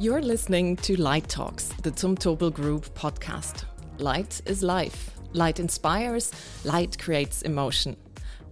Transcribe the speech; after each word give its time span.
You're 0.00 0.22
listening 0.22 0.76
to 0.76 0.94
Light 0.94 1.28
Talks, 1.28 1.70
the 1.82 1.90
Zumtobel 1.90 2.54
Group 2.54 2.84
podcast. 2.94 3.64
Light 3.98 4.40
is 4.46 4.62
life. 4.62 5.10
Light 5.32 5.58
inspires, 5.58 6.30
light 6.64 6.96
creates 7.00 7.42
emotion. 7.42 7.96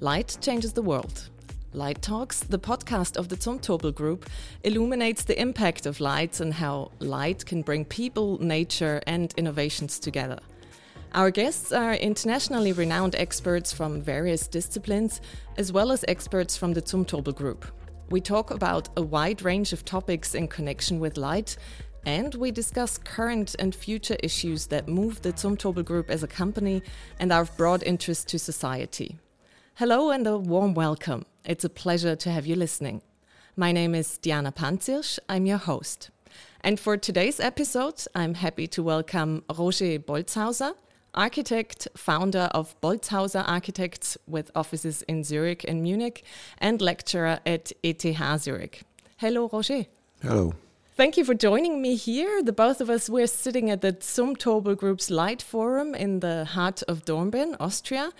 Light 0.00 0.36
changes 0.40 0.72
the 0.72 0.82
world. 0.82 1.30
Light 1.72 2.02
Talks, 2.02 2.40
the 2.40 2.58
podcast 2.58 3.16
of 3.16 3.28
the 3.28 3.36
Zumtobel 3.36 3.94
Group, 3.94 4.28
illuminates 4.64 5.22
the 5.22 5.40
impact 5.40 5.86
of 5.86 6.00
light 6.00 6.40
and 6.40 6.52
how 6.52 6.90
light 6.98 7.46
can 7.46 7.62
bring 7.62 7.84
people, 7.84 8.42
nature, 8.42 9.00
and 9.06 9.32
innovations 9.36 10.00
together. 10.00 10.40
Our 11.12 11.30
guests 11.30 11.70
are 11.70 11.94
internationally 11.94 12.72
renowned 12.72 13.14
experts 13.14 13.72
from 13.72 14.02
various 14.02 14.48
disciplines, 14.48 15.20
as 15.56 15.72
well 15.72 15.92
as 15.92 16.04
experts 16.08 16.56
from 16.56 16.74
the 16.74 16.82
Zumtobel 16.82 17.36
Group. 17.36 17.66
We 18.08 18.20
talk 18.20 18.52
about 18.52 18.88
a 18.96 19.02
wide 19.02 19.42
range 19.42 19.72
of 19.72 19.84
topics 19.84 20.36
in 20.36 20.46
connection 20.46 21.00
with 21.00 21.16
light, 21.16 21.56
and 22.04 22.32
we 22.36 22.52
discuss 22.52 22.98
current 22.98 23.56
and 23.58 23.74
future 23.74 24.16
issues 24.22 24.68
that 24.68 24.86
move 24.86 25.22
the 25.22 25.32
Zumtobel 25.32 25.84
Group 25.84 26.08
as 26.08 26.22
a 26.22 26.28
company 26.28 26.84
and 27.18 27.32
are 27.32 27.40
of 27.42 27.56
broad 27.56 27.82
interest 27.82 28.28
to 28.28 28.38
society. 28.38 29.18
Hello 29.74 30.10
and 30.10 30.24
a 30.24 30.38
warm 30.38 30.72
welcome. 30.72 31.26
It's 31.44 31.64
a 31.64 31.68
pleasure 31.68 32.14
to 32.14 32.30
have 32.30 32.46
you 32.46 32.54
listening. 32.54 33.02
My 33.56 33.72
name 33.72 33.92
is 33.92 34.18
Diana 34.18 34.52
Panzirsch. 34.52 35.18
I'm 35.28 35.44
your 35.44 35.58
host. 35.58 36.10
And 36.60 36.78
for 36.78 36.96
today's 36.96 37.40
episode, 37.40 38.04
I'm 38.14 38.34
happy 38.34 38.68
to 38.68 38.84
welcome 38.84 39.42
Roger 39.50 39.98
Boltshauser 39.98 40.74
architect, 41.16 41.88
founder 41.96 42.48
of 42.52 42.80
Boltshauser 42.80 43.42
Architects 43.46 44.16
with 44.26 44.50
offices 44.54 45.02
in 45.02 45.24
Zurich 45.24 45.64
and 45.66 45.82
Munich, 45.82 46.24
and 46.58 46.80
lecturer 46.80 47.40
at 47.46 47.72
ETH 47.82 48.40
Zurich. 48.40 48.82
Hello, 49.16 49.48
Roger. 49.52 49.86
Hello. 50.22 50.54
Thank 50.96 51.18
you 51.18 51.24
for 51.24 51.34
joining 51.34 51.82
me 51.82 51.94
here. 51.94 52.42
The 52.42 52.52
both 52.52 52.80
of 52.80 52.88
us, 52.88 53.10
we're 53.10 53.26
sitting 53.26 53.70
at 53.70 53.82
the 53.82 53.92
Zumtobel 53.92 54.76
Group's 54.76 55.10
Light 55.10 55.42
Forum 55.42 55.94
in 55.94 56.20
the 56.20 56.46
heart 56.46 56.82
of 56.88 57.04
Dornbirn, 57.04 57.54
Austria. 57.60 58.12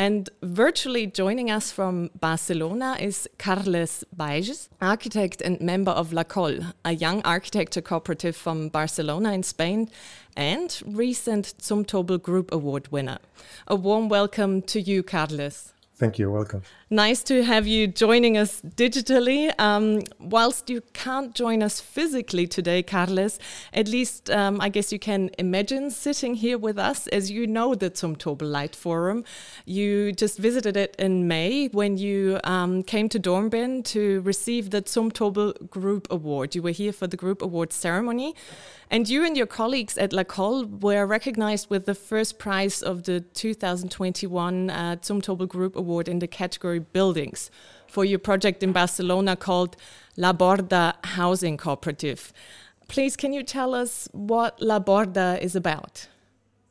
And 0.00 0.30
virtually 0.42 1.06
joining 1.06 1.50
us 1.50 1.70
from 1.70 2.08
Barcelona 2.18 2.96
is 2.98 3.28
Carles 3.36 4.02
Baiges, 4.16 4.70
architect 4.80 5.42
and 5.42 5.60
member 5.60 5.90
of 5.90 6.12
Lacol, 6.12 6.72
a 6.86 6.92
young 6.92 7.20
architecture 7.26 7.82
cooperative 7.82 8.34
from 8.34 8.70
Barcelona 8.70 9.34
in 9.34 9.42
Spain, 9.42 9.90
and 10.34 10.80
recent 10.86 11.52
Zumtobel 11.58 12.22
Group 12.22 12.50
Award 12.50 12.90
winner. 12.90 13.18
A 13.66 13.76
warm 13.76 14.08
welcome 14.08 14.62
to 14.62 14.80
you, 14.80 15.02
Carles. 15.02 15.74
Thank 16.00 16.18
you. 16.18 16.30
Welcome. 16.30 16.62
Nice 16.88 17.22
to 17.24 17.44
have 17.44 17.66
you 17.66 17.86
joining 17.86 18.38
us 18.38 18.62
digitally. 18.62 19.52
Um, 19.60 20.00
whilst 20.18 20.70
you 20.70 20.80
can't 20.94 21.34
join 21.34 21.62
us 21.62 21.78
physically 21.78 22.46
today, 22.46 22.82
Carles, 22.82 23.38
at 23.74 23.86
least 23.86 24.30
um, 24.30 24.62
I 24.62 24.70
guess 24.70 24.92
you 24.94 24.98
can 24.98 25.30
imagine 25.36 25.90
sitting 25.90 26.36
here 26.36 26.56
with 26.56 26.78
us 26.78 27.06
as 27.08 27.30
you 27.30 27.46
know 27.46 27.74
the 27.74 27.90
Zumtobel 27.90 28.50
Light 28.50 28.74
Forum. 28.74 29.24
You 29.66 30.12
just 30.12 30.38
visited 30.38 30.74
it 30.74 30.96
in 30.98 31.28
May 31.28 31.66
when 31.66 31.98
you 31.98 32.40
um, 32.44 32.82
came 32.82 33.10
to 33.10 33.20
Dornbirn 33.20 33.84
to 33.92 34.22
receive 34.22 34.70
the 34.70 34.80
Zumtobel 34.80 35.68
Group 35.68 36.08
Award. 36.10 36.54
You 36.54 36.62
were 36.62 36.70
here 36.70 36.94
for 36.94 37.08
the 37.08 37.18
Group 37.18 37.42
Award 37.42 37.74
ceremony. 37.74 38.34
And 38.92 39.08
you 39.08 39.24
and 39.24 39.36
your 39.36 39.46
colleagues 39.46 39.96
at 39.96 40.10
Lacol 40.10 40.82
were 40.82 41.06
recognized 41.06 41.70
with 41.70 41.86
the 41.86 41.94
first 41.94 42.40
prize 42.40 42.82
of 42.82 43.04
the 43.04 43.20
2021 43.20 44.68
uh, 44.68 44.96
Zumtobel 45.00 45.46
Group 45.46 45.76
Award 45.76 46.08
in 46.08 46.18
the 46.18 46.26
category 46.26 46.80
Buildings 46.80 47.52
for 47.86 48.04
your 48.04 48.18
project 48.18 48.64
in 48.64 48.72
Barcelona 48.72 49.36
called 49.36 49.76
La 50.16 50.32
Borda 50.32 50.94
Housing 51.04 51.56
Cooperative. 51.56 52.32
Please, 52.88 53.16
can 53.16 53.32
you 53.32 53.44
tell 53.44 53.74
us 53.74 54.08
what 54.10 54.60
La 54.60 54.80
Borda 54.80 55.40
is 55.40 55.54
about? 55.54 56.08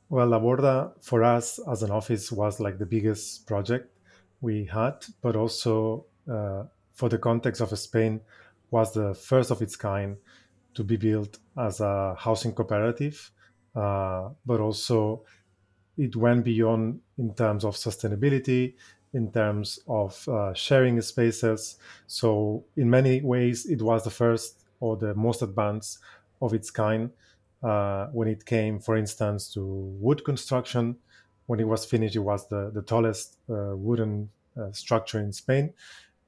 Well, 0.09 0.27
La 0.27 0.41
Borda 0.41 0.91
for 0.99 1.23
us 1.23 1.57
as 1.71 1.83
an 1.83 1.91
office 1.91 2.33
was 2.33 2.59
like 2.59 2.79
the 2.79 2.85
biggest 2.85 3.47
project 3.47 3.95
we 4.41 4.65
had, 4.65 5.05
but 5.21 5.37
also 5.37 6.03
uh, 6.29 6.63
for 6.91 7.07
the 7.07 7.17
context 7.17 7.61
of 7.61 7.77
Spain 7.79 8.19
was 8.71 8.93
the 8.93 9.13
first 9.13 9.51
of 9.51 9.61
its 9.61 9.77
kind 9.77 10.17
to 10.73 10.83
be 10.83 10.97
built 10.97 11.37
as 11.57 11.79
a 11.79 12.15
housing 12.17 12.53
cooperative, 12.53 13.31
uh, 13.75 14.29
but 14.45 14.59
also 14.59 15.23
it 15.97 16.15
went 16.15 16.45
beyond 16.45 17.01
in 17.17 17.33
terms 17.33 17.65
of 17.65 17.75
sustainability, 17.75 18.75
in 19.13 19.31
terms 19.31 19.79
of 19.87 20.27
uh, 20.29 20.53
sharing 20.53 21.01
spaces. 21.01 21.77
So, 22.07 22.63
in 22.77 22.89
many 22.89 23.21
ways, 23.21 23.65
it 23.65 23.81
was 23.81 24.03
the 24.03 24.09
first 24.09 24.65
or 24.79 24.95
the 24.95 25.13
most 25.15 25.41
advanced 25.41 25.99
of 26.41 26.53
its 26.53 26.71
kind 26.71 27.09
uh, 27.61 28.07
when 28.07 28.27
it 28.27 28.45
came, 28.45 28.79
for 28.79 28.95
instance, 28.95 29.51
to 29.53 29.63
wood 29.63 30.23
construction. 30.23 30.95
When 31.47 31.59
it 31.59 31.67
was 31.67 31.83
finished, 31.85 32.15
it 32.15 32.19
was 32.19 32.47
the, 32.47 32.71
the 32.73 32.83
tallest 32.83 33.37
uh, 33.49 33.75
wooden 33.75 34.29
uh, 34.57 34.71
structure 34.71 35.19
in 35.19 35.33
Spain. 35.33 35.73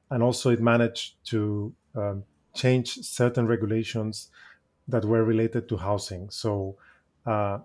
And 0.10 0.22
also, 0.22 0.50
it 0.50 0.60
managed 0.60 1.24
to 1.28 1.74
um, 1.96 2.24
change 2.54 3.00
certain 3.02 3.48
regulations 3.48 4.30
that 4.88 5.06
were 5.06 5.24
related 5.24 5.70
to 5.70 5.78
housing. 5.78 6.30
So 6.30 6.78
uh, 7.26 7.60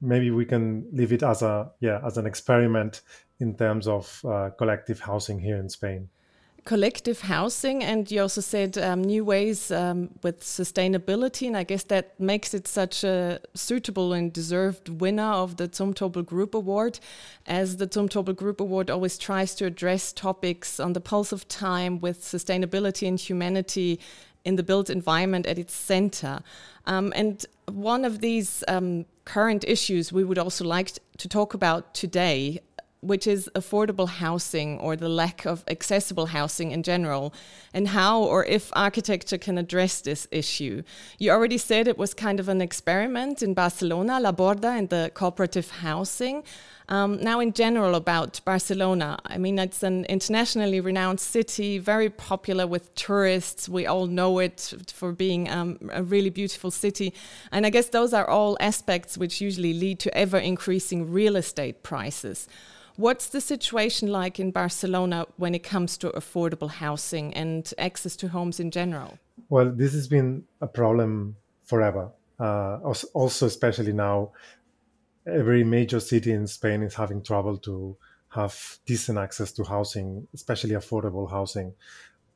maybe 0.00 0.30
we 0.30 0.44
can 0.44 0.86
leave 0.92 1.12
it 1.12 1.22
as 1.22 1.42
a 1.42 1.70
yeah 1.80 2.00
as 2.04 2.18
an 2.18 2.26
experiment 2.26 3.02
in 3.40 3.56
terms 3.56 3.88
of 3.88 4.24
uh, 4.24 4.50
collective 4.56 5.00
housing 5.00 5.40
here 5.40 5.56
in 5.56 5.68
Spain. 5.68 6.08
Collective 6.64 7.20
housing, 7.20 7.84
and 7.84 8.10
you 8.10 8.22
also 8.22 8.40
said 8.40 8.78
um, 8.78 9.02
new 9.02 9.22
ways 9.22 9.70
um, 9.70 10.08
with 10.22 10.40
sustainability, 10.40 11.46
and 11.46 11.58
I 11.58 11.62
guess 11.62 11.82
that 11.84 12.18
makes 12.18 12.54
it 12.54 12.66
such 12.66 13.04
a 13.04 13.38
suitable 13.52 14.14
and 14.14 14.32
deserved 14.32 14.88
winner 14.88 15.30
of 15.30 15.58
the 15.58 15.68
Zumtobel 15.68 16.24
Group 16.24 16.54
Award, 16.54 17.00
as 17.46 17.76
the 17.76 17.86
Zumtobel 17.86 18.34
Group 18.34 18.62
Award 18.62 18.88
always 18.88 19.18
tries 19.18 19.54
to 19.56 19.66
address 19.66 20.10
topics 20.10 20.80
on 20.80 20.94
the 20.94 21.02
pulse 21.02 21.32
of 21.32 21.46
time 21.48 22.00
with 22.00 22.22
sustainability 22.22 23.06
and 23.06 23.20
humanity 23.20 24.00
in 24.46 24.56
the 24.56 24.62
built 24.62 24.88
environment 24.88 25.46
at 25.46 25.58
its 25.58 25.74
center. 25.74 26.40
Um, 26.86 27.12
and 27.14 27.44
one 27.70 28.06
of 28.06 28.20
these 28.20 28.64
um, 28.68 29.04
current 29.26 29.64
issues 29.68 30.14
we 30.14 30.24
would 30.24 30.38
also 30.38 30.64
like 30.64 30.92
to 31.18 31.28
talk 31.28 31.52
about 31.52 31.92
today, 31.92 32.60
which 33.04 33.26
is 33.26 33.50
affordable 33.54 34.08
housing 34.08 34.78
or 34.80 34.96
the 34.96 35.08
lack 35.08 35.44
of 35.44 35.64
accessible 35.68 36.26
housing 36.26 36.70
in 36.72 36.82
general, 36.82 37.32
and 37.72 37.88
how 37.88 38.22
or 38.22 38.44
if 38.44 38.70
architecture 38.72 39.38
can 39.38 39.58
address 39.58 40.00
this 40.00 40.26
issue. 40.30 40.82
You 41.18 41.30
already 41.30 41.58
said 41.58 41.86
it 41.86 41.98
was 41.98 42.14
kind 42.14 42.40
of 42.40 42.48
an 42.48 42.60
experiment 42.60 43.42
in 43.42 43.54
Barcelona, 43.54 44.20
La 44.20 44.32
Borda, 44.32 44.78
and 44.78 44.88
the 44.88 45.10
cooperative 45.14 45.70
housing. 45.70 46.44
Um, 46.88 47.18
now, 47.22 47.40
in 47.40 47.52
general, 47.54 47.94
about 47.94 48.40
Barcelona, 48.44 49.18
I 49.24 49.38
mean, 49.38 49.58
it's 49.58 49.82
an 49.82 50.04
internationally 50.04 50.80
renowned 50.80 51.18
city, 51.18 51.78
very 51.78 52.10
popular 52.10 52.66
with 52.66 52.94
tourists. 52.94 53.68
We 53.70 53.86
all 53.86 54.06
know 54.06 54.38
it 54.38 54.74
for 54.92 55.12
being 55.12 55.48
um, 55.48 55.78
a 55.92 56.02
really 56.02 56.28
beautiful 56.28 56.70
city. 56.70 57.14
And 57.50 57.64
I 57.64 57.70
guess 57.70 57.88
those 57.88 58.12
are 58.12 58.28
all 58.28 58.58
aspects 58.60 59.16
which 59.16 59.40
usually 59.40 59.72
lead 59.72 59.98
to 60.00 60.14
ever 60.16 60.36
increasing 60.36 61.10
real 61.10 61.36
estate 61.36 61.82
prices. 61.82 62.48
What's 62.96 63.28
the 63.28 63.40
situation 63.40 64.12
like 64.12 64.38
in 64.38 64.52
Barcelona 64.52 65.26
when 65.36 65.54
it 65.54 65.64
comes 65.64 65.98
to 65.98 66.10
affordable 66.10 66.70
housing 66.70 67.34
and 67.34 67.72
access 67.76 68.14
to 68.16 68.28
homes 68.28 68.60
in 68.60 68.70
general? 68.70 69.18
Well, 69.48 69.70
this 69.70 69.92
has 69.94 70.06
been 70.06 70.44
a 70.60 70.68
problem 70.68 71.36
forever. 71.64 72.10
Uh, 72.38 72.78
also, 73.14 73.46
especially 73.46 73.92
now 73.92 74.30
every 75.26 75.64
major 75.64 76.00
city 76.00 76.32
in 76.32 76.46
Spain 76.46 76.82
is 76.82 76.94
having 76.94 77.22
trouble 77.22 77.56
to 77.58 77.96
have 78.28 78.78
decent 78.86 79.18
access 79.18 79.52
to 79.52 79.64
housing, 79.64 80.26
especially 80.34 80.74
affordable 80.74 81.30
housing. 81.30 81.72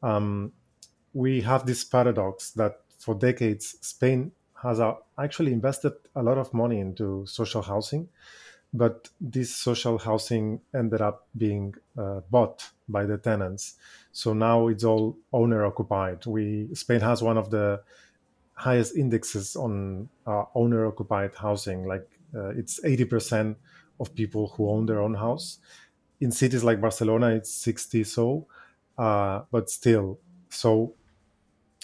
Um, 0.02 0.52
we 1.12 1.40
have 1.40 1.66
this 1.66 1.84
paradox 1.84 2.50
that 2.52 2.80
for 2.98 3.14
decades 3.14 3.76
Spain 3.80 4.32
has 4.62 4.80
uh, 4.80 4.94
actually 5.18 5.52
invested 5.52 5.92
a 6.16 6.22
lot 6.22 6.38
of 6.38 6.52
money 6.52 6.80
into 6.80 7.24
social 7.26 7.62
housing, 7.62 8.08
but 8.72 9.08
this 9.20 9.54
social 9.54 9.98
housing 9.98 10.60
ended 10.74 11.00
up 11.00 11.26
being 11.36 11.74
uh, 11.96 12.20
bought 12.30 12.70
by 12.88 13.04
the 13.06 13.16
tenants. 13.16 13.74
So 14.12 14.32
now 14.34 14.68
it's 14.68 14.84
all 14.84 15.16
owner 15.32 15.64
occupied. 15.64 16.26
We 16.26 16.68
Spain 16.74 17.00
has 17.00 17.22
one 17.22 17.38
of 17.38 17.50
the 17.50 17.82
highest 18.54 18.96
indexes 18.96 19.56
on 19.56 20.08
uh, 20.26 20.44
owner 20.54 20.86
occupied 20.86 21.34
housing, 21.36 21.86
like 21.86 22.08
uh, 22.34 22.50
it's 22.50 22.80
80% 22.80 23.56
of 24.00 24.14
people 24.14 24.48
who 24.48 24.68
own 24.68 24.86
their 24.86 25.00
own 25.00 25.14
house. 25.14 25.58
In 26.20 26.32
cities 26.32 26.64
like 26.64 26.80
Barcelona, 26.80 27.28
it's 27.28 27.52
60 27.52 28.04
so, 28.04 28.46
uh, 28.98 29.42
but 29.50 29.70
still. 29.70 30.18
So 30.50 30.94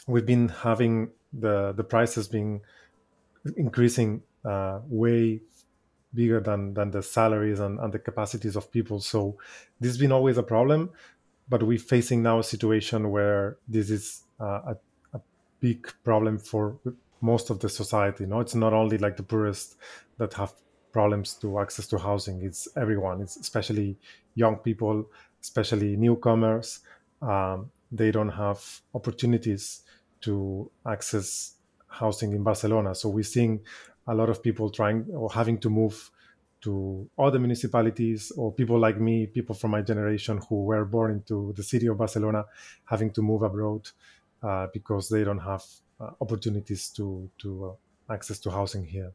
we've 0.07 0.27
been 0.27 0.49
having 0.49 1.11
the 1.33 1.73
the 1.73 1.85
prices 1.85 2.29
being 2.29 2.61
increasing 3.57 4.23
uh, 4.45 4.81
way 4.87 5.41
bigger 6.15 6.41
than 6.41 6.75
than 6.75 6.91
the 6.91 7.03
salaries 7.03 7.61
and, 7.61 7.79
and 7.81 7.93
the 7.93 7.99
capacities 7.99 8.57
of 8.57 8.71
people. 8.71 9.01
So 9.01 9.37
this 9.81 9.91
has 9.91 9.99
been 9.99 10.13
always 10.13 10.39
a 10.39 10.43
problem, 10.43 10.91
but 11.49 11.63
we're 11.63 11.79
facing 11.79 12.23
now 12.23 12.39
a 12.39 12.45
situation 12.45 13.11
where 13.11 13.57
this 13.69 13.91
is 13.91 14.23
uh, 14.41 14.61
a, 14.73 14.77
a 15.15 15.21
big 15.61 15.87
problem 16.05 16.39
for 16.39 16.79
most 17.21 17.51
of 17.51 17.59
the 17.61 17.69
society. 17.69 18.27
No, 18.27 18.41
it's 18.41 18.55
not 18.55 18.73
only 18.73 18.99
like 18.99 19.17
the 19.17 19.23
poorest 19.23 19.77
that 20.19 20.35
have 20.35 20.53
problems 20.93 21.35
to 21.35 21.59
access 21.59 21.87
to 21.89 21.99
housing. 21.99 22.43
It's 22.43 22.69
everyone. 22.77 23.21
It's 23.21 23.37
especially 23.37 23.97
young 24.35 24.57
people, 24.57 25.07
especially 25.43 25.97
newcomers. 25.97 26.81
Um, 27.21 27.71
they 27.91 28.11
don't 28.11 28.31
have 28.31 28.61
opportunities 28.95 29.83
to 30.23 30.71
access 30.87 31.55
housing 31.89 32.33
in 32.33 32.43
Barcelona. 32.43 32.95
So 32.95 33.09
we're 33.09 33.25
seeing 33.25 33.61
a 34.07 34.15
lot 34.15 34.29
of 34.29 34.43
people 34.43 34.71
trying 34.71 35.07
or 35.13 35.31
having 35.31 35.59
to 35.59 35.71
move 35.71 36.11
to 36.63 37.09
other 37.19 37.39
municipalities 37.39 38.33
or 38.39 38.51
people 38.51 38.79
like 38.79 38.99
me, 38.99 39.27
people 39.27 39.55
from 39.55 39.71
my 39.71 39.83
generation 39.83 40.41
who 40.49 40.65
were 40.65 40.85
born 40.85 41.11
into 41.13 41.53
the 41.57 41.63
city 41.63 41.87
of 41.89 41.99
Barcelona, 41.99 42.45
having 42.87 43.11
to 43.13 43.23
move 43.23 43.43
abroad 43.43 43.89
uh, 44.43 44.67
because 44.73 45.09
they 45.09 45.25
don't 45.25 45.39
have 45.39 45.63
uh, 46.01 46.11
opportunities 46.21 46.89
to 46.91 47.31
to 47.39 47.49
uh, 47.67 48.13
access 48.13 48.39
to 48.39 48.51
housing 48.51 48.85
here. 48.85 49.13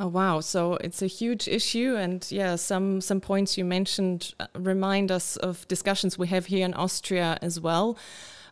Oh 0.00 0.08
wow! 0.08 0.40
So 0.40 0.74
it's 0.76 1.02
a 1.02 1.06
huge 1.06 1.48
issue, 1.48 1.96
and 1.96 2.26
yeah, 2.30 2.56
some 2.56 3.00
some 3.00 3.20
points 3.20 3.58
you 3.58 3.64
mentioned 3.64 4.34
uh, 4.40 4.46
remind 4.54 5.10
us 5.10 5.36
of 5.36 5.66
discussions 5.68 6.16
we 6.16 6.28
have 6.28 6.46
here 6.46 6.64
in 6.64 6.74
Austria 6.74 7.38
as 7.42 7.60
well. 7.60 7.96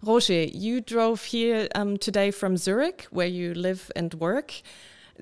Roger, 0.03 0.45
you 0.45 0.81
drove 0.81 1.25
here 1.25 1.69
um, 1.75 1.97
today 1.97 2.31
from 2.31 2.57
Zurich, 2.57 3.07
where 3.11 3.27
you 3.27 3.55
live 3.55 3.91
and 3.95 4.15
work. 4.15 4.63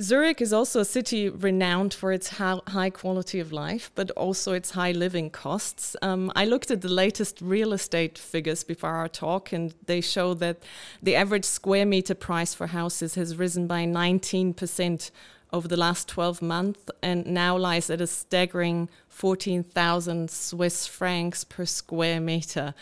Zurich 0.00 0.40
is 0.40 0.52
also 0.52 0.80
a 0.80 0.84
city 0.84 1.28
renowned 1.28 1.92
for 1.92 2.12
its 2.12 2.28
high 2.28 2.90
quality 2.90 3.40
of 3.40 3.50
life, 3.50 3.90
but 3.96 4.12
also 4.12 4.52
its 4.52 4.70
high 4.70 4.92
living 4.92 5.28
costs. 5.28 5.96
Um, 6.02 6.30
I 6.36 6.44
looked 6.44 6.70
at 6.70 6.82
the 6.82 6.88
latest 6.88 7.40
real 7.40 7.72
estate 7.72 8.16
figures 8.16 8.62
before 8.62 8.90
our 8.90 9.08
talk, 9.08 9.52
and 9.52 9.74
they 9.86 10.00
show 10.00 10.34
that 10.34 10.62
the 11.02 11.16
average 11.16 11.44
square 11.44 11.84
meter 11.84 12.14
price 12.14 12.54
for 12.54 12.68
houses 12.68 13.16
has 13.16 13.36
risen 13.36 13.66
by 13.66 13.86
19% 13.86 15.10
over 15.52 15.66
the 15.66 15.76
last 15.76 16.06
12 16.08 16.42
months 16.42 16.90
and 17.02 17.26
now 17.26 17.56
lies 17.56 17.90
at 17.90 18.00
a 18.00 18.06
staggering 18.06 18.88
14,000 19.08 20.30
Swiss 20.30 20.86
francs 20.86 21.42
per 21.42 21.64
square 21.64 22.20
meter. 22.20 22.74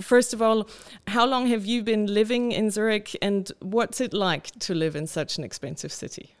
First 0.00 0.34
of 0.34 0.42
all, 0.42 0.68
how 1.06 1.24
long 1.24 1.46
have 1.46 1.64
you 1.64 1.82
been 1.82 2.12
living 2.12 2.52
in 2.52 2.70
Zurich 2.70 3.16
and 3.22 3.50
what's 3.60 4.00
it 4.00 4.12
like 4.12 4.50
to 4.58 4.74
live 4.74 4.96
in 4.96 5.06
such 5.06 5.38
an 5.38 5.44
expensive 5.44 5.92
city? 5.92 6.34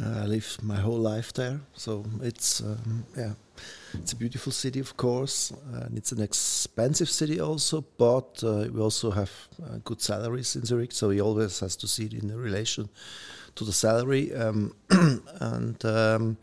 Uh, 0.00 0.22
I 0.22 0.26
lived 0.26 0.62
my 0.62 0.76
whole 0.76 0.98
life 0.98 1.34
there, 1.34 1.60
so 1.74 2.04
it's 2.22 2.62
um, 2.62 3.04
yeah, 3.14 3.34
it's 3.92 4.12
a 4.12 4.16
beautiful 4.16 4.50
city, 4.50 4.80
of 4.80 4.96
course, 4.96 5.52
and 5.70 5.98
it's 5.98 6.12
an 6.12 6.22
expensive 6.22 7.10
city 7.10 7.40
also. 7.40 7.84
But 7.98 8.42
uh, 8.42 8.68
we 8.72 8.80
also 8.80 9.10
have 9.10 9.30
uh, 9.62 9.78
good 9.84 10.00
salaries 10.00 10.56
in 10.56 10.64
Zurich, 10.64 10.92
so 10.92 11.10
he 11.10 11.20
always 11.20 11.60
has 11.60 11.76
to 11.76 11.86
see 11.86 12.06
it 12.06 12.14
in 12.14 12.34
relation 12.34 12.88
to 13.54 13.64
the 13.64 13.72
salary. 13.72 14.34
Um, 14.34 14.74
and 15.40 15.84
um, 15.84 16.38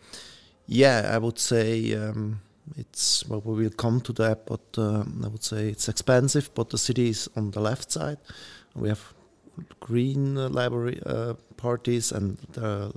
yeah, 0.68 1.10
I 1.12 1.18
would 1.18 1.40
say 1.40 1.96
um, 1.96 2.42
it's 2.78 3.26
well, 3.28 3.42
we 3.44 3.64
will 3.64 3.72
come 3.72 4.00
to 4.02 4.14
that, 4.14 4.46
but 4.46 4.78
uh, 4.78 5.04
I 5.24 5.28
would 5.28 5.44
say 5.44 5.70
it's 5.70 5.90
expensive. 5.90 6.54
But 6.54 6.70
the 6.70 6.78
city 6.78 7.10
is 7.10 7.28
on 7.36 7.50
the 7.50 7.62
left 7.62 7.92
side. 7.92 8.20
We 8.76 8.90
have 8.90 9.14
green 9.80 10.36
library 10.36 11.00
uh, 11.06 11.34
parties 11.58 12.12
and 12.12 12.38
the, 12.54 12.94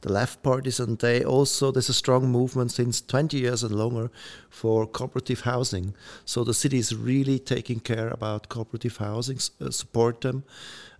the, 0.00 0.12
left 0.12 0.42
parties, 0.42 0.80
and 0.80 0.98
they 0.98 1.24
also 1.24 1.70
there's 1.72 1.88
a 1.88 1.94
strong 1.94 2.30
movement 2.30 2.70
since 2.70 3.00
20 3.00 3.36
years 3.38 3.62
and 3.62 3.74
longer 3.74 4.10
for 4.50 4.86
cooperative 4.86 5.40
housing. 5.40 5.94
So 6.24 6.44
the 6.44 6.54
city 6.54 6.78
is 6.78 6.94
really 6.94 7.38
taking 7.38 7.80
care 7.80 8.08
about 8.08 8.48
cooperative 8.48 8.96
housing, 8.98 9.38
uh, 9.60 9.70
support 9.70 10.20
them, 10.20 10.44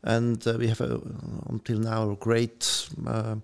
and 0.02 0.46
uh, 0.46 0.56
we 0.58 0.68
have 0.68 0.80
a, 0.80 1.00
until 1.48 1.78
now 1.78 2.10
a 2.10 2.16
great. 2.16 2.88
Uh, 3.06 3.36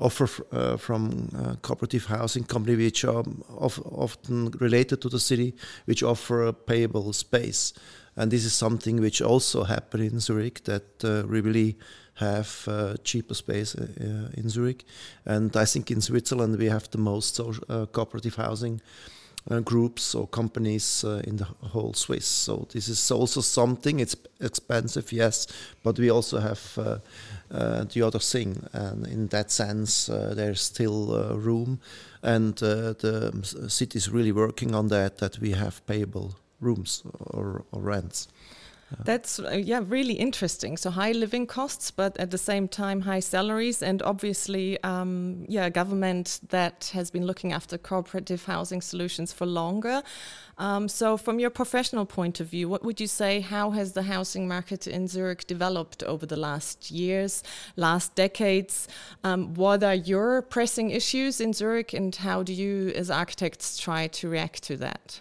offer 0.00 0.28
uh, 0.52 0.76
from 0.76 1.28
uh, 1.36 1.56
cooperative 1.60 2.06
housing 2.06 2.44
company 2.44 2.76
which 2.76 3.04
are 3.04 3.24
of, 3.48 3.80
often 3.84 4.48
related 4.60 5.02
to 5.02 5.08
the 5.08 5.18
city 5.18 5.54
which 5.86 6.04
offer 6.04 6.46
a 6.46 6.52
payable 6.52 7.12
space 7.12 7.72
and 8.18 8.32
this 8.32 8.44
is 8.44 8.52
something 8.52 9.00
which 9.00 9.22
also 9.22 9.62
happened 9.62 10.02
in 10.02 10.18
Zurich 10.20 10.64
that 10.64 11.04
uh, 11.04 11.24
we 11.28 11.40
really 11.40 11.76
have 12.14 12.64
uh, 12.66 12.96
cheaper 13.04 13.34
space 13.34 13.76
uh, 13.76 13.86
uh, 14.00 14.28
in 14.36 14.48
Zurich. 14.48 14.84
And 15.24 15.56
I 15.56 15.64
think 15.64 15.90
in 15.92 16.00
Switzerland 16.00 16.58
we 16.58 16.66
have 16.66 16.90
the 16.90 16.98
most 16.98 17.36
social, 17.36 17.64
uh, 17.68 17.86
cooperative 17.86 18.34
housing 18.34 18.80
uh, 19.48 19.60
groups 19.60 20.16
or 20.16 20.26
companies 20.26 21.04
in 21.04 21.36
the 21.36 21.44
whole 21.44 21.94
Swiss. 21.94 22.26
So 22.26 22.66
this 22.72 22.88
is 22.88 23.10
also 23.12 23.40
something. 23.40 24.00
It's 24.00 24.16
expensive, 24.40 25.12
yes, 25.12 25.46
but 25.84 25.96
we 25.96 26.10
also 26.10 26.40
have 26.40 26.60
the 27.48 28.02
other 28.02 28.18
thing. 28.18 28.68
And 28.72 29.06
in 29.06 29.28
that 29.28 29.52
sense, 29.52 30.06
there's 30.06 30.60
still 30.60 31.36
room, 31.38 31.78
and 32.22 32.56
the 32.56 33.68
city 33.68 33.96
is 33.96 34.10
really 34.10 34.32
working 34.32 34.74
on 34.74 34.88
that. 34.88 35.18
That 35.18 35.38
we 35.38 35.52
have 35.52 35.86
payable 35.86 36.34
rooms 36.60 37.02
or, 37.30 37.64
or 37.72 37.80
rents. 37.80 38.28
That's 39.04 39.38
uh, 39.38 39.60
yeah, 39.62 39.82
really 39.84 40.14
interesting. 40.14 40.76
So 40.78 40.90
high 40.90 41.12
living 41.12 41.46
costs, 41.46 41.90
but 41.90 42.16
at 42.16 42.30
the 42.30 42.38
same 42.38 42.68
time 42.68 43.02
high 43.02 43.20
salaries, 43.20 43.82
and 43.82 44.02
obviously, 44.02 44.82
um, 44.82 45.44
yeah, 45.46 45.66
a 45.66 45.70
government 45.70 46.40
that 46.48 46.90
has 46.94 47.10
been 47.10 47.26
looking 47.26 47.52
after 47.52 47.76
cooperative 47.76 48.46
housing 48.46 48.80
solutions 48.80 49.32
for 49.32 49.44
longer. 49.44 50.02
Um, 50.56 50.88
so, 50.88 51.16
from 51.18 51.38
your 51.38 51.50
professional 51.50 52.06
point 52.06 52.40
of 52.40 52.48
view, 52.48 52.68
what 52.68 52.82
would 52.82 52.98
you 52.98 53.06
say? 53.06 53.40
How 53.40 53.70
has 53.72 53.92
the 53.92 54.02
housing 54.02 54.48
market 54.48 54.86
in 54.86 55.06
Zurich 55.06 55.46
developed 55.46 56.02
over 56.02 56.24
the 56.24 56.36
last 56.38 56.90
years, 56.90 57.42
last 57.76 58.14
decades? 58.14 58.88
Um, 59.22 59.52
what 59.54 59.82
are 59.84 59.94
your 59.94 60.40
pressing 60.40 60.90
issues 60.90 61.40
in 61.42 61.52
Zurich, 61.52 61.92
and 61.92 62.14
how 62.16 62.42
do 62.42 62.54
you, 62.54 62.88
as 62.96 63.10
architects, 63.10 63.76
try 63.76 64.06
to 64.08 64.30
react 64.30 64.62
to 64.64 64.76
that? 64.78 65.20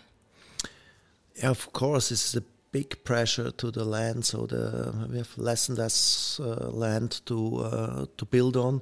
Of 1.43 1.71
course, 1.71 2.09
this 2.09 2.25
is 2.25 2.35
a 2.35 2.43
big 2.71 3.03
pressure 3.03 3.51
to 3.51 3.71
the 3.71 3.85
land. 3.85 4.25
So 4.25 4.45
the 4.45 5.07
we 5.09 5.17
have 5.17 5.37
less 5.37 5.69
and 5.69 5.77
less 5.77 6.39
uh, 6.39 6.69
land 6.71 7.21
to 7.25 7.57
uh, 7.57 8.05
to 8.17 8.25
build 8.25 8.57
on. 8.57 8.81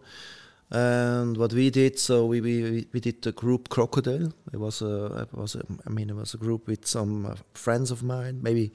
And 0.71 1.37
what 1.37 1.53
we 1.53 1.69
did, 1.69 1.99
so 1.99 2.25
we, 2.25 2.41
we, 2.41 2.87
we 2.91 2.99
did 2.99 3.21
the 3.21 3.31
group 3.31 3.69
Crocodile. 3.69 4.33
It 4.51 4.59
was 4.59 4.81
a 4.81 5.27
it 5.31 5.33
was 5.33 5.55
a, 5.55 5.63
I 5.85 5.89
mean 5.89 6.09
it 6.09 6.15
was 6.15 6.33
a 6.33 6.37
group 6.37 6.67
with 6.67 6.87
some 6.87 7.25
uh, 7.25 7.35
friends 7.53 7.91
of 7.91 8.01
mine, 8.03 8.39
maybe 8.41 8.71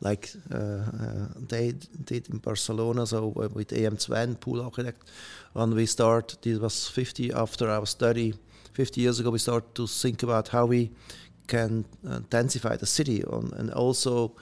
like 0.00 0.30
uh, 0.52 0.56
uh, 0.56 1.28
they 1.36 1.72
did 2.04 2.28
in 2.30 2.38
Barcelona. 2.38 3.06
So 3.06 3.32
uh, 3.36 3.48
with 3.52 3.70
EM2N, 3.70 4.40
pool 4.40 4.62
architect, 4.62 5.10
and 5.54 5.74
we 5.74 5.86
start. 5.86 6.36
This 6.42 6.58
was 6.58 6.88
50 6.88 7.32
after 7.32 7.68
our 7.70 7.86
study. 7.86 8.34
50 8.72 9.00
years 9.00 9.20
ago, 9.20 9.30
we 9.30 9.38
started 9.38 9.74
to 9.74 9.86
think 9.86 10.22
about 10.22 10.48
how 10.48 10.64
we 10.64 10.90
can 11.46 11.84
uh, 12.06 12.20
densify 12.30 12.78
the 12.78 12.86
city 12.86 13.24
on, 13.24 13.52
and 13.56 13.70
also 13.72 14.32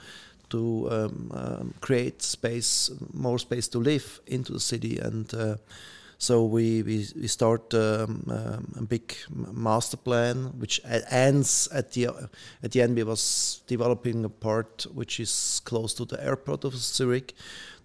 to 0.49 0.87
um, 0.91 1.31
um, 1.33 1.73
create 1.79 2.21
space, 2.21 2.91
more 3.13 3.39
space 3.39 3.67
to 3.69 3.79
live 3.79 4.19
into 4.27 4.53
the 4.53 4.59
city. 4.59 4.99
And 4.99 5.33
uh, 5.33 5.55
so 6.17 6.45
we, 6.45 6.83
we, 6.83 7.07
we 7.19 7.27
start 7.27 7.73
um, 7.73 8.25
um, 8.29 8.73
a 8.77 8.83
big 8.83 9.15
master 9.29 9.97
plan, 9.97 10.59
which 10.59 10.79
ends 11.09 11.67
at 11.73 11.93
the 11.93 12.09
at 12.61 12.71
the 12.71 12.81
end. 12.81 12.95
We 12.95 13.03
was 13.03 13.61
developing 13.65 14.25
a 14.25 14.29
part 14.29 14.85
which 14.93 15.19
is 15.19 15.61
close 15.65 15.93
to 15.95 16.05
the 16.05 16.23
airport 16.23 16.63
of 16.63 16.75
Zurich, 16.75 17.33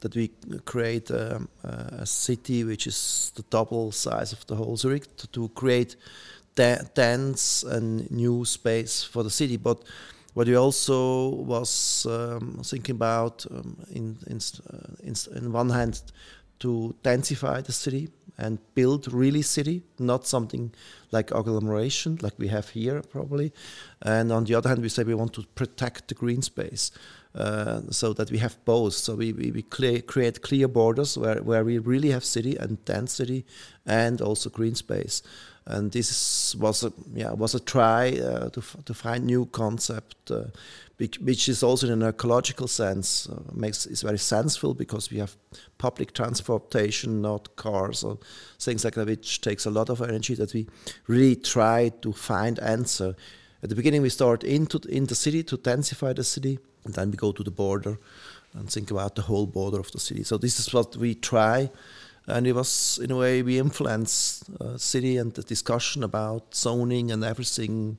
that 0.01 0.15
we 0.15 0.31
create 0.65 1.11
um, 1.11 1.49
a 1.63 2.05
city 2.05 2.65
which 2.65 2.87
is 2.87 3.33
the 3.37 3.43
double 3.49 3.93
size 3.93 4.33
of 4.33 4.47
the 4.47 4.57
whole 4.57 4.77
Zurich 4.77 5.17
to, 5.17 5.27
to 5.29 5.49
create 5.55 5.97
dense 6.57 7.63
and 7.63 8.11
new 8.11 8.45
space 8.45 9.05
for 9.05 9.23
the 9.23 9.31
city. 9.31 9.57
But 9.57 9.85
what 10.35 10.47
we 10.47 10.57
also 10.57 11.29
was 11.31 12.07
um, 12.11 12.61
thinking 12.63 12.97
about, 12.97 13.47
um, 13.51 13.77
in, 13.91 14.19
in, 14.27 14.39
uh, 14.71 14.95
in, 15.03 15.15
in 15.35 15.53
one 15.53 15.71
hand, 15.71 16.03
to 16.59 16.95
densify 17.03 17.65
the 17.65 17.73
city 17.73 18.09
and 18.39 18.59
build 18.75 19.13
really 19.13 19.43
city, 19.43 19.83
not 19.99 20.27
something 20.27 20.73
like 21.11 21.31
agglomeration 21.31 22.19
like 22.21 22.35
we 22.39 22.49
have 22.49 22.69
here 22.69 23.01
probably. 23.03 23.53
And 24.03 24.31
on 24.33 24.45
the 24.45 24.55
other 24.55 24.69
hand, 24.69 24.83
we 24.83 24.89
say 24.89 25.05
we 25.05 25.15
want 25.15 25.33
to 25.35 25.45
protect 25.55 26.09
the 26.09 26.15
green 26.15 26.43
space. 26.43 26.91
Uh, 27.35 27.83
so 27.91 28.15
that 28.15 28.31
we 28.31 28.39
have 28.39 28.57
both. 28.65 28.95
So 28.95 29.15
we, 29.15 29.31
we, 29.35 29.51
we 29.51 29.61
clear, 29.61 30.01
create 30.01 30.41
clear 30.41 30.69
borders 30.69 31.19
where, 31.19 31.43
where 31.43 31.65
we 31.65 31.77
really 31.77 32.09
have 32.11 32.25
city 32.25 32.57
and 32.57 32.83
density 32.87 33.45
and 33.85 34.23
also 34.23 34.49
green 34.49 34.75
space 34.75 35.23
and 35.67 35.91
this 35.93 36.55
was 36.55 36.85
a 36.85 36.93
yeah 37.15 37.33
was 37.33 37.55
a 37.55 37.61
try 37.61 38.13
uh, 38.19 38.49
to 38.51 38.63
to 38.85 38.95
find 38.95 39.25
new 39.25 39.47
concept, 39.47 40.31
uh, 40.31 40.45
which 40.99 41.49
is 41.49 41.63
also 41.63 41.87
in 41.87 41.93
an 41.93 42.09
ecological 42.09 42.69
sense 42.69 43.29
uh, 43.29 43.41
makes 43.53 43.87
is 43.87 44.03
very 44.03 44.19
sensible 44.19 44.75
because 44.75 45.11
we 45.11 45.19
have 45.19 45.37
public 45.79 46.13
transportation, 46.13 47.21
not 47.21 47.57
cars 47.57 48.05
or 48.05 48.19
things 48.61 48.85
like 48.85 48.95
that, 48.95 49.09
which 49.09 49.41
takes 49.41 49.67
a 49.67 49.71
lot 49.71 49.91
of 49.91 50.01
energy. 50.01 50.35
That 50.35 50.55
we 50.55 50.67
really 51.09 51.37
try 51.37 51.93
to 52.03 52.13
find 52.13 52.59
answer. 52.61 53.17
At 53.63 53.71
the 53.71 53.75
beginning, 53.75 54.03
we 54.03 54.11
start 54.11 54.45
into 54.45 54.79
in 54.89 55.07
the 55.07 55.15
city 55.15 55.43
to 55.43 55.57
densify 55.57 56.15
the 56.15 56.25
city, 56.25 56.59
and 56.85 56.95
then 56.95 57.11
we 57.11 57.17
go 57.17 57.33
to 57.33 57.43
the 57.43 57.51
border 57.51 57.99
and 58.55 58.71
think 58.71 58.91
about 58.91 59.15
the 59.15 59.23
whole 59.23 59.47
border 59.47 59.81
of 59.81 59.91
the 59.91 59.99
city. 59.99 60.23
So 60.23 60.39
this 60.39 60.59
is 60.61 60.73
what 60.73 60.97
we 60.97 61.15
try, 61.15 61.71
and 62.27 62.47
it 62.47 62.55
was 62.55 62.99
in 63.03 63.11
a 63.11 63.17
way 63.17 63.43
we 63.43 63.59
influenced 63.59 64.45
uh, 64.61 64.77
city 64.77 65.17
and 65.17 65.33
the 65.35 65.43
discussion 65.43 66.03
about 66.03 66.55
zoning 66.55 67.11
and 67.11 67.25
everything 67.25 67.99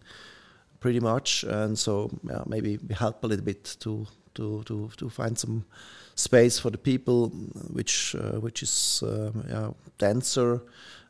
pretty 0.80 1.00
much. 1.00 1.44
And 1.44 1.78
so 1.78 2.12
yeah, 2.24 2.44
maybe 2.46 2.78
we 2.78 2.96
help 2.96 3.24
a 3.24 3.28
little 3.28 3.46
bit 3.46 3.78
to 3.80 4.06
to 4.36 4.64
to 4.64 4.90
to 4.98 5.10
find 5.10 5.38
some 5.38 5.66
space 6.16 6.60
for 6.60 6.70
the 6.70 6.78
people, 6.78 7.30
which 7.72 8.16
uh, 8.16 8.40
which 8.40 8.64
is 8.64 9.04
uh, 9.04 9.32
yeah, 9.50 9.72
denser 9.98 10.62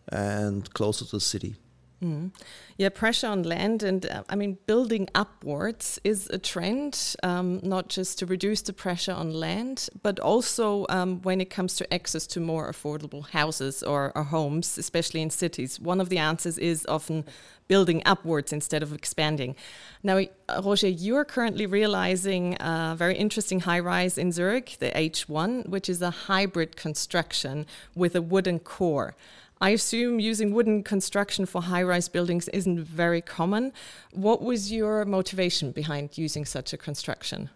and 0.09 0.71
closer 0.73 1.05
to 1.05 1.17
the 1.17 1.21
city. 1.21 1.55
Mm. 2.03 2.31
Yeah, 2.77 2.89
pressure 2.89 3.25
on 3.25 3.41
land 3.41 3.81
and 3.81 4.05
uh, 4.05 4.23
I 4.29 4.35
mean, 4.35 4.59
building 4.67 5.09
upwards 5.15 5.99
is 6.03 6.29
a 6.29 6.37
trend, 6.37 7.15
um, 7.23 7.59
not 7.63 7.89
just 7.89 8.19
to 8.19 8.27
reduce 8.27 8.61
the 8.61 8.73
pressure 8.73 9.13
on 9.13 9.33
land, 9.33 9.89
but 10.03 10.19
also 10.19 10.85
um, 10.89 11.21
when 11.23 11.41
it 11.41 11.49
comes 11.49 11.75
to 11.77 11.91
access 11.91 12.27
to 12.27 12.39
more 12.39 12.71
affordable 12.71 13.27
houses 13.29 13.81
or, 13.81 14.11
or, 14.15 14.25
homes, 14.25 14.77
especially 14.77 15.23
in 15.23 15.31
cities. 15.31 15.79
One 15.79 15.99
of 15.99 16.09
the 16.09 16.19
answers 16.19 16.59
is 16.59 16.85
often 16.87 17.25
building 17.67 18.03
upwards 18.05 18.53
instead 18.53 18.83
of 18.83 18.93
expanding. 18.93 19.55
Now, 20.03 20.23
Roger, 20.63 20.87
you 20.87 21.15
are 21.15 21.25
currently 21.25 21.65
realizing 21.65 22.55
a 22.59 22.95
very 22.95 23.17
interesting 23.17 23.61
high 23.61 23.79
rise 23.79 24.19
in 24.19 24.31
Zurich, 24.31 24.77
the 24.79 24.91
H1, 24.91 25.67
which 25.67 25.89
is 25.89 26.01
a 26.01 26.11
hybrid 26.11 26.75
construction 26.75 27.65
with 27.95 28.15
a 28.15 28.21
wooden 28.21 28.59
core. 28.59 29.15
I 29.59 29.71
assume 29.71 30.19
using 30.19 30.53
wooden 30.53 30.83
construction 30.83 31.45
for 31.45 31.61
high 31.61 31.83
rise 31.83 32.09
buildings 32.09 32.47
isn't 32.49 32.79
very 32.79 33.21
common. 33.21 33.73
What 34.11 34.41
was 34.41 34.71
your 34.71 35.05
motivation 35.05 35.71
behind 35.71 36.17
using 36.17 36.45
such 36.45 36.73
a 36.73 36.77
construction? 36.77 37.49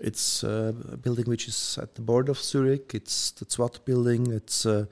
It's 0.00 0.42
uh, 0.42 0.72
a 0.90 0.96
building 0.96 1.26
which 1.26 1.46
is 1.46 1.78
at 1.80 1.94
the 1.94 2.02
border 2.02 2.32
of 2.32 2.38
Zurich. 2.38 2.94
It's 2.94 3.30
the 3.32 3.44
Zwhatt 3.44 3.84
building. 3.84 4.32
It's 4.32 4.66
uh, 4.66 4.86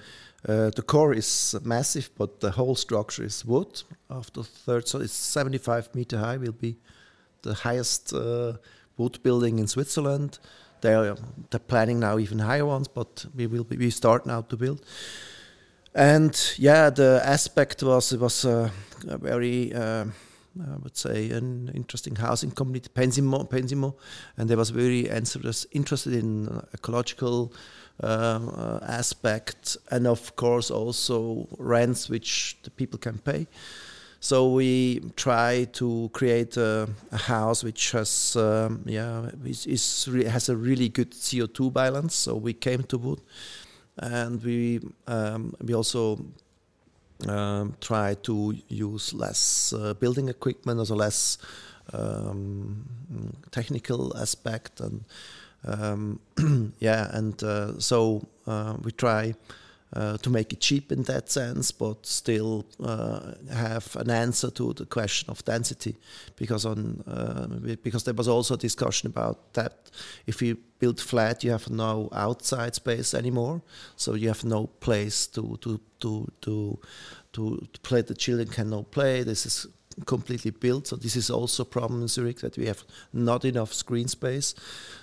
uh, 0.49 0.71
the 0.71 0.83
core 0.83 1.15
is 1.15 1.57
massive, 1.65 2.11
but 2.17 2.41
the 2.41 2.53
whole 2.53 2.77
structure 2.77 3.25
is 3.25 3.45
wood. 3.45 3.83
After 4.09 4.43
third, 4.43 4.87
so 4.87 5.01
it's 5.01 5.13
75 5.13 5.95
meter 5.95 6.19
high. 6.19 6.37
Will 6.37 6.53
be 6.53 6.77
the 7.43 7.55
highest 7.55 8.13
uh, 8.13 8.55
wood 8.97 9.23
building 9.23 9.59
in 9.59 9.67
Switzerland. 9.67 10.39
They're, 10.81 11.17
they're 11.51 11.61
planning 11.61 12.01
now 12.01 12.19
even 12.19 12.39
higher 12.39 12.65
ones, 12.65 12.89
but 12.89 13.27
we 13.35 13.47
will 13.47 13.65
be, 13.65 13.77
we 13.77 13.91
start 13.91 14.27
now 14.27 14.43
to 14.43 14.57
build. 14.57 14.85
And 15.95 16.55
yeah, 16.57 16.91
the 16.91 17.21
aspect 17.25 17.83
was 17.83 18.13
it 18.13 18.21
was 18.21 18.45
a, 18.45 18.71
a 19.09 19.19
very 19.19 19.75
uh, 19.75 20.05
I 20.59 20.77
would 20.83 20.97
say 20.97 21.31
an 21.31 21.71
interesting 21.75 22.17
housing 22.17 22.51
community, 22.51 22.91
Pensimo, 22.95 23.49
Pensimo, 23.49 23.95
and 24.37 24.49
they 24.49 24.57
was 24.57 24.71
very 24.71 25.09
interested 25.73 26.13
in 26.13 26.63
ecological 26.75 27.53
um, 28.03 28.49
uh, 28.57 28.79
aspect 28.83 29.77
and 29.91 30.07
of 30.07 30.35
course 30.37 30.71
also 30.71 31.47
rents 31.59 32.09
which 32.09 32.57
the 32.63 32.71
people 32.71 32.99
can 32.99 33.19
pay. 33.19 33.47
So 34.23 34.53
we 34.53 35.01
try 35.17 35.65
to 35.73 36.11
create 36.13 36.57
a, 36.57 36.89
a 37.11 37.17
house 37.17 37.65
which 37.65 37.93
has 37.93 38.37
um, 38.37 38.83
yeah 38.87 39.31
is, 39.45 39.67
is 39.67 40.09
has 40.27 40.49
a 40.49 40.57
really 40.57 40.89
good 40.89 41.13
CO2 41.13 41.73
balance. 41.73 42.15
So 42.15 42.35
we 42.37 42.53
came 42.53 42.83
to 42.85 42.99
wood 42.99 43.21
and 44.01 44.43
we 44.43 44.81
um, 45.07 45.55
we 45.63 45.75
also 45.75 46.19
um, 47.29 47.77
try 47.81 48.15
to 48.23 48.57
use 48.69 49.13
less 49.13 49.73
uh, 49.73 49.95
building 49.95 50.29
equipment, 50.29 50.79
also 50.79 50.95
less 50.95 51.39
um, 51.93 52.89
technical 53.51 54.17
aspect, 54.17 54.81
and 54.81 55.05
um, 55.65 56.21
yeah, 56.81 57.11
and 57.13 57.43
uh, 57.43 57.79
so 57.79 58.27
uh, 58.47 58.77
we 58.83 58.91
try 58.93 59.35
uh, 59.93 60.17
to 60.19 60.31
make 60.31 60.53
it 60.53 60.61
cheap 60.61 60.93
in 60.93 61.03
that 61.03 61.31
sense, 61.31 61.73
but 61.73 62.07
still 62.07 62.65
uh, 62.83 63.33
have 63.53 63.97
an 63.97 64.11
answer 64.11 64.51
to 64.51 64.73
the 64.73 64.87
question 64.87 65.31
of 65.31 65.45
density, 65.45 65.97
because 66.37 66.65
on 66.65 67.03
uh, 67.07 67.47
because 67.83 68.05
there 68.05 68.15
was 68.15 68.29
also 68.29 68.55
a 68.55 68.59
discussion 68.59 69.09
about 69.09 69.53
that. 69.55 69.91
If 70.27 70.43
you 70.43 70.57
build 70.79 71.01
flat, 71.01 71.45
you 71.45 71.51
have 71.51 71.71
no 71.71 72.09
outside 72.13 72.75
space 72.75 73.15
anymore, 73.15 73.63
so 73.97 74.15
you 74.15 74.29
have 74.29 74.45
no 74.45 74.67
place 74.67 75.27
to 75.29 75.57
to 75.61 75.81
to 76.01 76.33
to 76.43 76.79
to 77.33 77.69
play. 77.83 78.03
The 78.03 78.15
children 78.15 78.49
cannot 78.49 78.91
play. 78.91 79.25
This 79.25 79.47
is 79.47 79.67
completely 80.07 80.51
built. 80.51 80.87
So 80.87 80.97
this 80.97 81.17
is 81.17 81.31
also 81.31 81.63
a 81.63 81.67
problem 81.67 82.03
in 82.03 82.09
Zurich 82.09 82.41
that 82.41 82.57
we 82.57 82.67
have 82.67 82.85
not 83.13 83.45
enough 83.45 83.73
screen 83.73 84.09
space. 84.09 84.55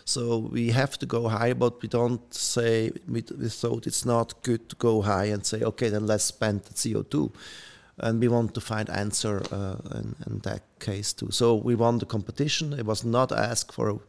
So 0.05 0.37
we 0.37 0.69
have 0.71 0.97
to 0.99 1.05
go 1.05 1.27
high, 1.27 1.53
but 1.53 1.81
we 1.81 1.87
don't 1.87 2.33
say 2.33 2.91
we, 3.07 3.23
we 3.37 3.49
thought 3.49 3.87
it's 3.87 4.05
not 4.05 4.41
good 4.43 4.69
to 4.69 4.75
go 4.75 5.01
high 5.01 5.25
and 5.25 5.45
say 5.45 5.61
okay 5.61 5.89
then 5.89 6.07
let's 6.07 6.23
spend 6.23 6.63
the 6.63 6.73
CO2. 6.73 7.31
And 7.99 8.21
we 8.21 8.27
want 8.27 8.53
to 8.53 8.61
find 8.61 8.89
answer 8.91 9.41
uh, 9.51 9.77
in, 9.97 10.15
in, 10.27 10.39
that 10.43 10.61
case 10.79 11.13
too. 11.13 11.31
So 11.31 11.55
we 11.55 11.73
won 11.73 11.97
the 11.97 12.05
competition. 12.05 12.73
It 12.73 12.85
was 12.85 13.03
not 13.03 13.31
asked 13.31 13.73
for 13.73 13.89
a 13.89 13.99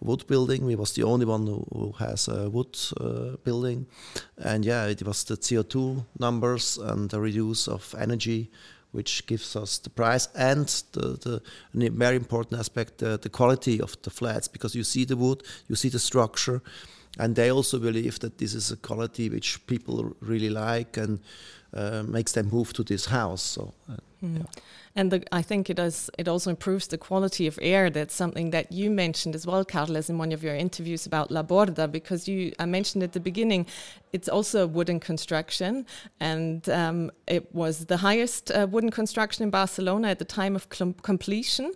wood 0.00 0.24
building. 0.28 0.64
We 0.64 0.76
was 0.76 0.92
the 0.92 1.02
only 1.02 1.26
one 1.26 1.46
who, 1.48 1.66
who 1.72 1.92
has 1.98 2.28
a 2.28 2.48
wood 2.48 2.78
uh, 3.00 3.36
building, 3.42 3.86
and 4.38 4.64
yeah, 4.64 4.86
it 4.86 5.02
was 5.02 5.24
the 5.24 5.36
CO2 5.36 6.04
numbers 6.20 6.78
and 6.78 7.10
the 7.10 7.20
reduce 7.20 7.66
of 7.66 7.92
energy 7.98 8.48
which 8.92 9.26
gives 9.26 9.56
us 9.56 9.78
the 9.78 9.90
price 9.90 10.28
and 10.34 10.66
the, 10.92 11.40
the 11.74 11.90
very 11.90 12.16
important 12.16 12.60
aspect, 12.60 12.98
the, 12.98 13.18
the 13.18 13.28
quality 13.28 13.80
of 13.80 13.96
the 14.02 14.10
flats, 14.10 14.48
because 14.48 14.74
you 14.74 14.84
see 14.84 15.04
the 15.04 15.16
wood, 15.16 15.42
you 15.68 15.76
see 15.76 15.88
the 15.88 15.98
structure, 15.98 16.62
and 17.18 17.34
they 17.34 17.50
also 17.50 17.78
believe 17.78 18.18
that 18.20 18.38
this 18.38 18.54
is 18.54 18.70
a 18.70 18.76
quality 18.76 19.28
which 19.28 19.66
people 19.66 20.14
really 20.20 20.50
like 20.50 20.96
and 20.96 21.20
uh, 21.74 22.02
makes 22.06 22.32
them 22.32 22.48
move 22.50 22.72
to 22.72 22.82
this 22.82 23.06
house. 23.06 23.42
So, 23.42 23.74
uh, 23.88 23.96
mm. 24.22 24.38
yeah. 24.38 24.44
And 24.94 25.10
the, 25.10 25.24
I 25.32 25.40
think 25.40 25.70
it 25.70 25.74
does. 25.74 26.10
It 26.18 26.28
also 26.28 26.50
improves 26.50 26.86
the 26.86 26.98
quality 26.98 27.46
of 27.46 27.58
air. 27.62 27.88
That's 27.88 28.14
something 28.14 28.50
that 28.50 28.70
you 28.70 28.90
mentioned 28.90 29.34
as 29.34 29.46
well, 29.46 29.64
Carles, 29.64 30.10
in 30.10 30.18
one 30.18 30.32
of 30.32 30.42
your 30.42 30.54
interviews 30.54 31.06
about 31.06 31.30
La 31.30 31.42
Borda, 31.42 31.90
because 31.90 32.28
you 32.28 32.52
I 32.58 32.66
mentioned 32.66 33.02
at 33.02 33.12
the 33.12 33.20
beginning, 33.20 33.66
it's 34.12 34.28
also 34.28 34.64
a 34.64 34.66
wooden 34.66 35.00
construction, 35.00 35.86
and 36.20 36.68
um, 36.68 37.10
it 37.26 37.54
was 37.54 37.86
the 37.86 37.96
highest 37.96 38.50
uh, 38.50 38.66
wooden 38.70 38.90
construction 38.90 39.42
in 39.44 39.50
Barcelona 39.50 40.08
at 40.08 40.18
the 40.18 40.26
time 40.26 40.54
of 40.56 40.68
completion. 41.02 41.72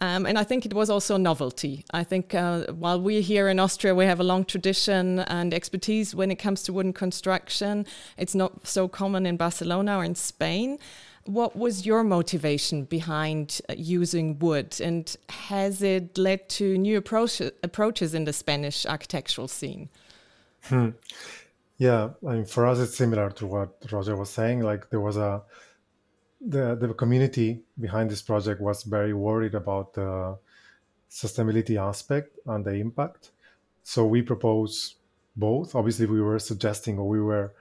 Um, 0.00 0.26
and 0.26 0.38
I 0.38 0.44
think 0.44 0.66
it 0.66 0.74
was 0.74 0.90
also 0.90 1.14
a 1.14 1.18
novelty. 1.18 1.84
I 1.92 2.02
think 2.02 2.34
uh, 2.34 2.72
while 2.72 3.00
we're 3.00 3.20
here 3.20 3.48
in 3.48 3.60
Austria, 3.60 3.94
we 3.94 4.06
have 4.06 4.20
a 4.20 4.24
long 4.24 4.44
tradition 4.44 5.20
and 5.20 5.54
expertise 5.54 6.14
when 6.14 6.30
it 6.30 6.36
comes 6.36 6.62
to 6.64 6.72
wooden 6.72 6.92
construction, 6.92 7.86
it's 8.18 8.34
not 8.34 8.66
so 8.66 8.88
common 8.88 9.24
in 9.24 9.36
Barcelona 9.36 9.98
or 9.98 10.04
in 10.04 10.14
Spain. 10.14 10.78
What 11.24 11.56
was 11.56 11.86
your 11.86 12.04
motivation 12.04 12.84
behind 12.84 13.60
uh, 13.68 13.74
using 13.76 14.38
wood, 14.38 14.78
and 14.80 15.14
has 15.30 15.82
it 15.82 16.18
led 16.18 16.48
to 16.50 16.76
new 16.76 16.98
approach 16.98 17.40
approaches 17.62 18.14
in 18.14 18.24
the 18.24 18.32
Spanish 18.32 18.84
architectural 18.84 19.48
scene? 19.48 19.88
Hmm. 20.64 20.90
Yeah, 21.78 22.10
I 22.26 22.32
mean, 22.34 22.44
for 22.44 22.66
us, 22.66 22.78
it's 22.78 22.96
similar 22.96 23.30
to 23.30 23.46
what 23.46 23.70
Roger 23.90 24.16
was 24.16 24.30
saying. 24.30 24.60
Like 24.60 24.90
there 24.90 25.00
was 25.00 25.16
a 25.16 25.42
the 26.40 26.74
the 26.74 26.92
community 26.94 27.62
behind 27.80 28.10
this 28.10 28.22
project 28.22 28.60
was 28.60 28.82
very 28.82 29.14
worried 29.14 29.54
about 29.54 29.94
the 29.94 30.36
sustainability 31.10 31.76
aspect 31.80 32.38
and 32.46 32.64
the 32.64 32.74
impact. 32.74 33.30
So 33.82 34.04
we 34.04 34.22
propose 34.22 34.96
both. 35.36 35.74
Obviously, 35.74 36.06
we 36.06 36.20
were 36.20 36.38
suggesting 36.38 36.98
or 36.98 37.08
we 37.08 37.20
were 37.20 37.52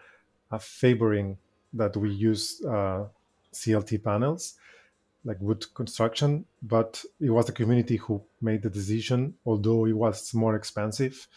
uh, 0.52 0.58
favoring 0.58 1.38
that 1.74 1.96
we 1.98 2.10
use 2.10 2.64
uh, 2.66 3.06
CLT 3.54 4.04
panels, 4.04 4.56
like 5.26 5.38
wood 5.40 5.66
construction, 5.74 6.46
but 6.62 7.04
it 7.20 7.30
was 7.30 7.46
the 7.46 7.52
community 7.52 7.98
who 7.98 8.22
made 8.42 8.62
the 8.62 8.70
decision. 8.70 9.36
Although 9.46 9.86
it 9.86 9.94
was 9.94 10.34
more 10.34 10.56
expensive, 10.56 11.28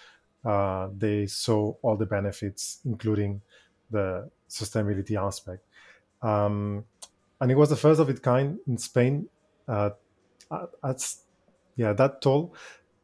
uh, 0.44 0.88
they 0.96 1.26
saw 1.26 1.74
all 1.82 1.96
the 1.96 2.06
benefits, 2.06 2.80
including 2.84 3.40
the 3.90 4.28
sustainability 4.48 5.20
aspect. 5.20 5.62
Um, 6.22 6.84
and 7.40 7.50
it 7.50 7.56
was 7.56 7.70
the 7.70 7.76
first 7.76 8.00
of 8.00 8.08
its 8.08 8.20
kind 8.20 8.58
in 8.66 8.78
Spain 8.78 9.28
uh, 9.68 9.90
at 10.84 11.14
yeah 11.76 11.92
that 11.92 12.22
tall 12.22 12.54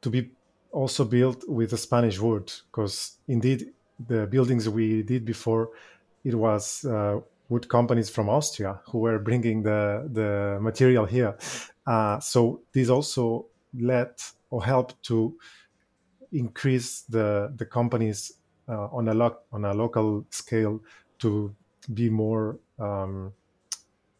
to 0.01 0.11
be 0.11 0.31
also 0.71 1.05
built 1.05 1.47
with 1.49 1.73
a 1.73 1.77
Spanish 1.77 2.19
wood 2.19 2.51
because 2.71 3.19
indeed 3.29 3.73
the 4.09 4.27
buildings 4.27 4.69
we 4.69 5.03
did 5.03 5.25
before 5.25 5.71
it 6.25 6.35
was 6.35 6.85
uh, 6.85 7.21
wood 7.49 7.69
companies 7.69 8.11
from 8.11 8.29
Austria 8.29 8.81
who 8.87 8.99
were 8.99 9.19
bringing 9.19 9.63
the 9.63 10.09
the 10.13 10.59
material 10.61 11.07
here. 11.07 11.37
Uh, 11.87 12.19
so 12.21 12.63
this 12.73 12.89
also 12.89 13.47
led 13.79 14.13
or 14.51 14.65
helped 14.65 15.03
to 15.03 15.37
increase 16.33 17.03
the 17.03 17.53
the 17.57 17.67
companies 17.67 18.33
uh, 18.69 18.87
on 18.93 19.09
a 19.09 19.15
lo- 19.15 19.39
on 19.53 19.65
a 19.65 19.75
local 19.75 20.25
scale 20.31 20.81
to 21.19 21.55
be 21.93 22.09
more 22.09 22.59
um, 22.79 23.33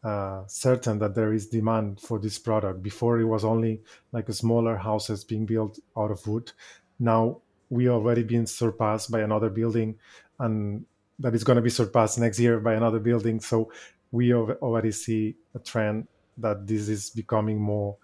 uh, 0.03 0.43
certain 0.47 0.99
that 0.99 1.15
there 1.15 1.33
is 1.33 1.47
demand 1.47 1.99
for 1.99 2.19
this 2.19 2.37
product. 2.37 2.83
Before 2.83 3.19
it 3.19 3.25
was 3.25 3.45
only 3.45 3.81
like 4.11 4.31
smaller 4.33 4.77
houses 4.77 5.23
being 5.23 5.45
built 5.45 5.79
out 5.97 6.11
of 6.11 6.27
wood. 6.27 6.51
Now 6.99 7.41
we 7.69 7.89
already 7.89 8.23
been 8.23 8.45
surpassed 8.45 9.09
by 9.11 9.21
another 9.21 9.49
building, 9.49 9.95
and 10.39 10.85
that 11.19 11.35
is 11.35 11.43
going 11.43 11.55
to 11.55 11.61
be 11.61 11.69
surpassed 11.69 12.19
next 12.19 12.39
year 12.39 12.59
by 12.59 12.73
another 12.73 12.99
building. 12.99 13.39
So 13.39 13.71
we 14.11 14.33
already 14.33 14.91
see 14.91 15.35
a 15.55 15.59
trend 15.59 16.07
that 16.37 16.67
this 16.67 16.89
is 16.89 17.09
becoming 17.09 17.59
more 17.59 17.97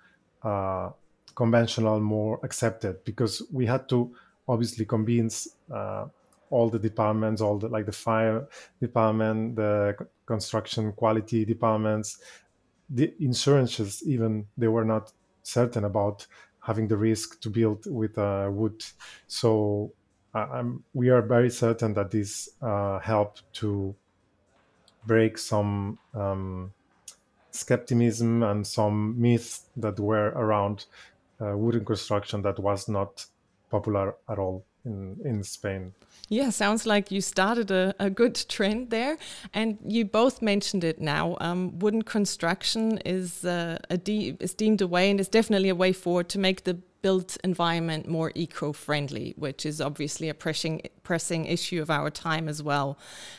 uh, 0.44 0.90
conventional, 1.36 2.00
more 2.00 2.40
accepted 2.44 3.04
because 3.04 3.44
we 3.52 3.66
had 3.66 3.88
to 3.90 4.14
obviously 4.48 4.86
convince 4.86 5.48
uh, 5.74 6.06
all 6.50 6.70
the 6.70 6.80
departments, 6.80 7.42
all 7.42 7.58
the 7.58 7.68
like 7.68 7.86
the 7.86 7.92
fire 7.92 8.48
department, 8.82 9.56
the 9.56 9.96
construction 10.26 10.92
quality 10.94 11.46
departments, 11.46 12.20
the 12.90 13.14
insurances 13.20 14.02
even 14.06 14.46
they 14.58 14.68
were 14.68 14.86
not 14.86 15.12
certain 15.44 15.86
about 15.86 16.26
having 16.62 16.88
the 16.88 16.98
risk 16.98 17.40
to 17.42 17.50
build 17.50 17.86
with 17.86 18.18
uh, 18.18 18.50
wood. 18.52 18.84
So 19.28 19.94
uh, 20.52 20.64
we 20.94 21.10
are 21.10 21.22
very 21.22 21.50
certain 21.50 21.94
that 21.94 22.12
this 22.12 22.50
uh, 22.62 23.00
helped 23.00 23.44
to 23.54 23.96
break 25.06 25.38
some 25.38 25.98
um, 26.14 26.72
skepticism 27.52 28.44
and 28.44 28.66
some 28.66 29.20
myths 29.20 29.66
that 29.76 30.00
were 30.00 30.30
around 30.36 30.86
uh, 31.42 31.58
wooden 31.58 31.86
construction 31.86 32.42
that 32.42 32.60
was 32.60 32.88
not 32.88 33.26
popular 33.70 34.16
at 34.30 34.38
all 34.38 34.66
in, 34.86 35.18
in 35.24 35.44
Spain. 35.44 35.94
Yeah, 36.30 36.52
sounds 36.52 36.86
like 36.86 37.12
you 37.12 37.22
started 37.22 37.72
a, 37.72 37.96
a 38.00 38.10
good 38.10 38.36
trend 38.50 38.92
there. 38.92 39.18
And 39.54 39.78
you 39.84 40.06
both 40.06 40.42
mentioned 40.42 40.84
it 40.84 41.02
now. 41.02 41.38
Um, 41.42 41.80
wooden 41.80 42.04
construction 42.04 43.00
is, 43.00 43.44
uh, 43.44 43.80
de 44.04 44.38
is 44.40 44.54
deemed 44.54 44.82
a 44.82 44.88
way 44.88 45.10
and 45.10 45.20
is 45.20 45.28
definitely 45.28 45.70
a 45.70 45.76
way 45.76 45.92
forward 45.92 46.30
to 46.30 46.40
make 46.40 46.66
the 46.66 46.78
built 47.02 47.38
environment 47.44 48.08
more 48.08 48.32
eco-friendly, 48.36 49.34
which 49.38 49.66
is 49.66 49.80
obviously 49.82 50.30
a 50.30 50.34
pressing 50.34 50.82
pressing 51.04 51.46
issue 51.46 51.82
of 51.82 51.90
our 51.90 52.12
time 52.12 52.48
as 52.48 52.62
well. 52.62 52.96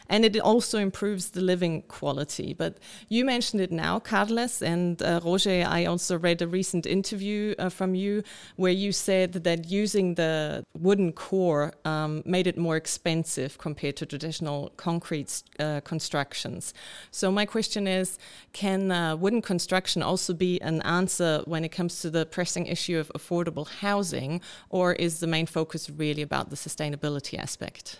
And 0.08 0.24
it 0.24 0.36
also 0.40 0.78
improves 0.78 1.30
the 1.30 1.40
living 1.40 1.82
quality. 1.82 2.52
But 2.52 2.78
you 3.08 3.24
mentioned 3.24 3.62
it 3.62 3.70
now, 3.70 4.00
Carles, 4.00 4.60
and 4.60 5.00
uh, 5.00 5.20
Roger, 5.24 5.64
I 5.68 5.84
also 5.84 6.18
read 6.18 6.42
a 6.42 6.48
recent 6.48 6.84
interview 6.84 7.54
uh, 7.60 7.68
from 7.68 7.94
you 7.94 8.24
where 8.56 8.72
you 8.72 8.90
said 8.90 9.32
that 9.34 9.70
using 9.70 10.16
the 10.16 10.64
wooden 10.74 11.12
core 11.12 11.72
um, 11.84 12.24
made 12.26 12.48
it 12.48 12.58
more 12.58 12.76
expensive 12.76 13.56
compared 13.58 13.96
to 13.98 14.06
traditional 14.06 14.72
concrete 14.76 15.44
uh, 15.60 15.80
constructions. 15.82 16.74
So 17.12 17.30
my 17.30 17.46
question 17.46 17.86
is, 17.86 18.18
can 18.52 18.90
uh, 18.90 19.14
wooden 19.14 19.42
construction 19.42 20.02
also 20.02 20.34
be 20.34 20.60
an 20.60 20.82
answer 20.82 21.42
when 21.44 21.64
it 21.64 21.68
comes 21.68 22.00
to 22.00 22.10
the 22.10 22.26
pressing 22.26 22.66
issue 22.66 22.98
of 22.98 23.12
affordable 23.14 23.49
affordable 23.50 23.68
housing, 23.68 24.40
or 24.68 24.92
is 24.92 25.20
the 25.20 25.26
main 25.26 25.46
focus 25.46 25.90
really 25.90 26.22
about 26.22 26.50
the 26.50 26.56
sustainability 26.56 27.38
aspect? 27.38 27.98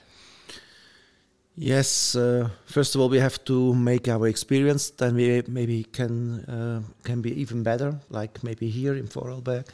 Yes, 1.57 2.15
uh, 2.15 2.49
first 2.65 2.95
of 2.95 3.01
all, 3.01 3.09
we 3.09 3.19
have 3.19 3.45
to 3.45 3.75
make 3.75 4.09
our 4.09 4.29
experience. 4.29 4.91
Then 4.91 5.15
we 5.15 5.43
maybe 5.47 5.85
can 5.85 6.41
uh, 6.45 6.83
can 7.05 7.21
be 7.21 7.39
even 7.41 7.63
better, 7.63 8.01
like 8.09 8.43
maybe 8.43 8.71
here 8.71 8.95
in 8.95 9.09
Vorarlberg, 9.09 9.67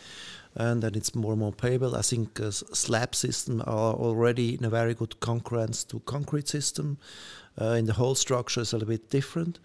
and 0.55 0.83
then 0.83 0.95
it's 0.95 1.15
more 1.15 1.33
and 1.33 1.41
more 1.41 1.53
payable. 1.53 1.95
I 1.95 2.03
think 2.03 2.41
uh, 2.41 2.51
slab 2.51 3.15
system 3.15 3.61
are 3.67 3.95
already 3.95 4.55
in 4.55 4.65
a 4.65 4.71
very 4.71 4.95
good 4.95 5.21
concurrence 5.21 5.85
to 5.85 6.01
concrete 6.01 6.49
system. 6.49 6.99
Uh, 7.61 7.77
in 7.79 7.87
the 7.87 7.93
whole 7.93 8.15
structure 8.15 8.63
is 8.63 8.73
a 8.73 8.77
little 8.77 8.89
bit 8.89 9.11
different. 9.11 9.59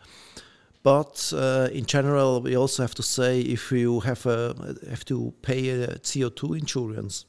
But 0.84 1.32
uh, 1.36 1.70
in 1.72 1.86
general, 1.86 2.42
we 2.42 2.56
also 2.56 2.84
have 2.84 2.96
to 2.96 3.04
say 3.04 3.42
if 3.42 3.72
you 3.72 4.00
have 4.00 4.26
a, 4.26 4.56
have 4.90 5.06
to 5.06 5.34
pay 5.42 5.70
a 5.70 5.88
CO2 6.00 6.60
insurance, 6.60 7.26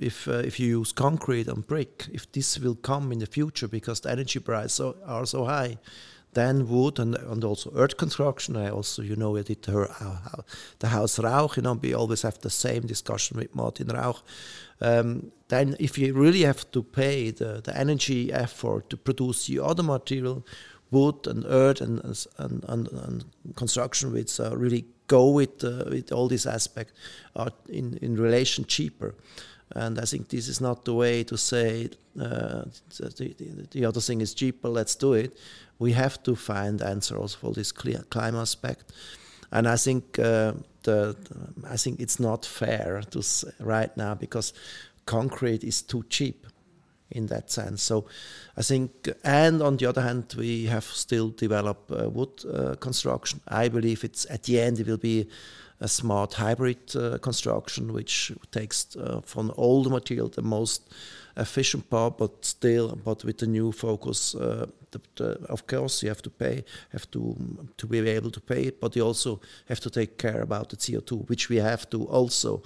if 0.00 0.28
uh, 0.28 0.42
if 0.44 0.60
you 0.60 0.80
use 0.80 0.92
concrete 0.92 1.48
and 1.48 1.66
brick, 1.66 2.06
if 2.12 2.30
this 2.32 2.58
will 2.58 2.74
come 2.74 3.12
in 3.12 3.20
the 3.20 3.26
future 3.26 3.68
because 3.68 4.00
the 4.00 4.10
energy 4.10 4.40
prices 4.40 4.80
are, 4.80 4.94
are 5.06 5.24
so 5.24 5.44
high, 5.44 5.78
then 6.34 6.68
wood 6.68 6.98
and, 6.98 7.14
and 7.14 7.44
also 7.44 7.72
earth 7.74 7.96
construction. 7.96 8.56
I 8.56 8.70
also, 8.70 9.02
you 9.02 9.16
know, 9.16 9.36
I 9.36 9.42
did 9.42 9.64
her, 9.66 9.88
uh, 10.00 10.42
the 10.80 10.88
house 10.88 11.18
Rauch. 11.18 11.56
You 11.56 11.62
know, 11.62 11.74
we 11.74 11.94
always 11.94 12.22
have 12.22 12.38
the 12.40 12.50
same 12.50 12.86
discussion 12.86 13.38
with 13.38 13.54
Martin 13.54 13.88
Rauch. 13.88 14.22
Um, 14.80 15.30
then, 15.48 15.76
if 15.78 15.96
you 15.96 16.12
really 16.12 16.42
have 16.42 16.70
to 16.72 16.82
pay 16.82 17.30
the, 17.30 17.60
the 17.62 17.76
energy 17.76 18.32
effort 18.32 18.90
to 18.90 18.96
produce 18.96 19.46
the 19.46 19.60
other 19.60 19.82
material, 19.82 20.44
wood 20.94 21.26
and 21.26 21.44
earth 21.46 21.80
and 21.80 22.00
and, 22.38 22.64
and, 22.68 22.88
and 22.88 23.24
construction 23.56 24.12
which 24.12 24.40
uh, 24.40 24.56
really 24.56 24.84
go 25.06 25.30
with 25.30 25.64
uh, 25.64 25.84
with 25.90 26.12
all 26.12 26.28
these 26.28 26.46
aspects 26.46 26.92
are 27.34 27.52
in 27.68 27.98
in 28.02 28.16
relation 28.16 28.64
cheaper. 28.64 29.14
And 29.76 29.98
I 29.98 30.04
think 30.04 30.28
this 30.28 30.48
is 30.48 30.60
not 30.60 30.84
the 30.84 30.92
way 30.92 31.24
to 31.24 31.36
say 31.36 31.88
uh, 32.20 32.64
the, 32.98 33.34
the, 33.38 33.66
the, 33.70 33.84
other 33.86 34.00
thing 34.00 34.20
is 34.20 34.34
cheaper. 34.34 34.68
Let's 34.68 34.94
do 34.94 35.14
it. 35.14 35.36
We 35.78 35.92
have 35.92 36.22
to 36.22 36.36
find 36.36 36.82
answers 36.82 37.34
for 37.34 37.52
this 37.52 37.72
climate 37.72 38.40
aspect, 38.40 38.92
and 39.50 39.66
I 39.66 39.76
think 39.76 40.18
uh, 40.18 40.52
the 40.82 41.16
I 41.70 41.76
think 41.76 42.00
it's 42.00 42.20
not 42.20 42.46
fair 42.46 43.02
to 43.10 43.22
right 43.58 43.96
now 43.96 44.14
because 44.14 44.52
concrete 45.06 45.64
is 45.64 45.82
too 45.82 46.04
cheap 46.08 46.46
in 47.10 47.26
that 47.26 47.50
sense. 47.50 47.82
So 47.82 48.06
I 48.56 48.62
think, 48.62 49.08
and 49.22 49.62
on 49.62 49.76
the 49.76 49.86
other 49.86 50.02
hand, 50.02 50.34
we 50.36 50.66
have 50.66 50.84
still 50.84 51.30
developed 51.30 51.90
uh, 51.90 52.08
wood 52.08 52.44
uh, 52.44 52.74
construction. 52.76 53.40
I 53.48 53.68
believe 53.68 54.04
it's 54.04 54.26
at 54.30 54.44
the 54.44 54.60
end 54.60 54.80
it 54.80 54.86
will 54.86 54.96
be 54.96 55.28
a 55.80 55.88
smart 55.88 56.34
hybrid 56.34 56.96
uh, 56.96 57.18
construction, 57.18 57.92
which 57.92 58.32
takes 58.50 58.96
uh, 58.96 59.20
from 59.24 59.52
all 59.56 59.82
the 59.82 59.90
material 59.90 60.28
the 60.28 60.42
most 60.42 60.88
efficient 61.36 61.90
part, 61.90 62.16
but 62.16 62.44
still, 62.44 62.96
but 63.04 63.24
with 63.24 63.38
the 63.38 63.46
new 63.46 63.72
focus. 63.72 64.34
Uh, 64.34 64.66
the, 64.92 65.00
the, 65.16 65.46
of 65.48 65.66
course, 65.66 66.02
you 66.02 66.08
have 66.08 66.22
to 66.22 66.30
pay, 66.30 66.64
have 66.92 67.10
to 67.10 67.36
to 67.76 67.86
be 67.86 67.98
able 67.98 68.30
to 68.30 68.40
pay 68.40 68.62
it, 68.62 68.80
but 68.80 68.94
you 68.96 69.04
also 69.04 69.40
have 69.68 69.80
to 69.80 69.90
take 69.90 70.16
care 70.16 70.42
about 70.42 70.68
the 70.68 70.76
CO2, 70.76 71.28
which 71.28 71.48
we 71.48 71.56
have 71.56 71.90
to 71.90 72.04
also 72.04 72.62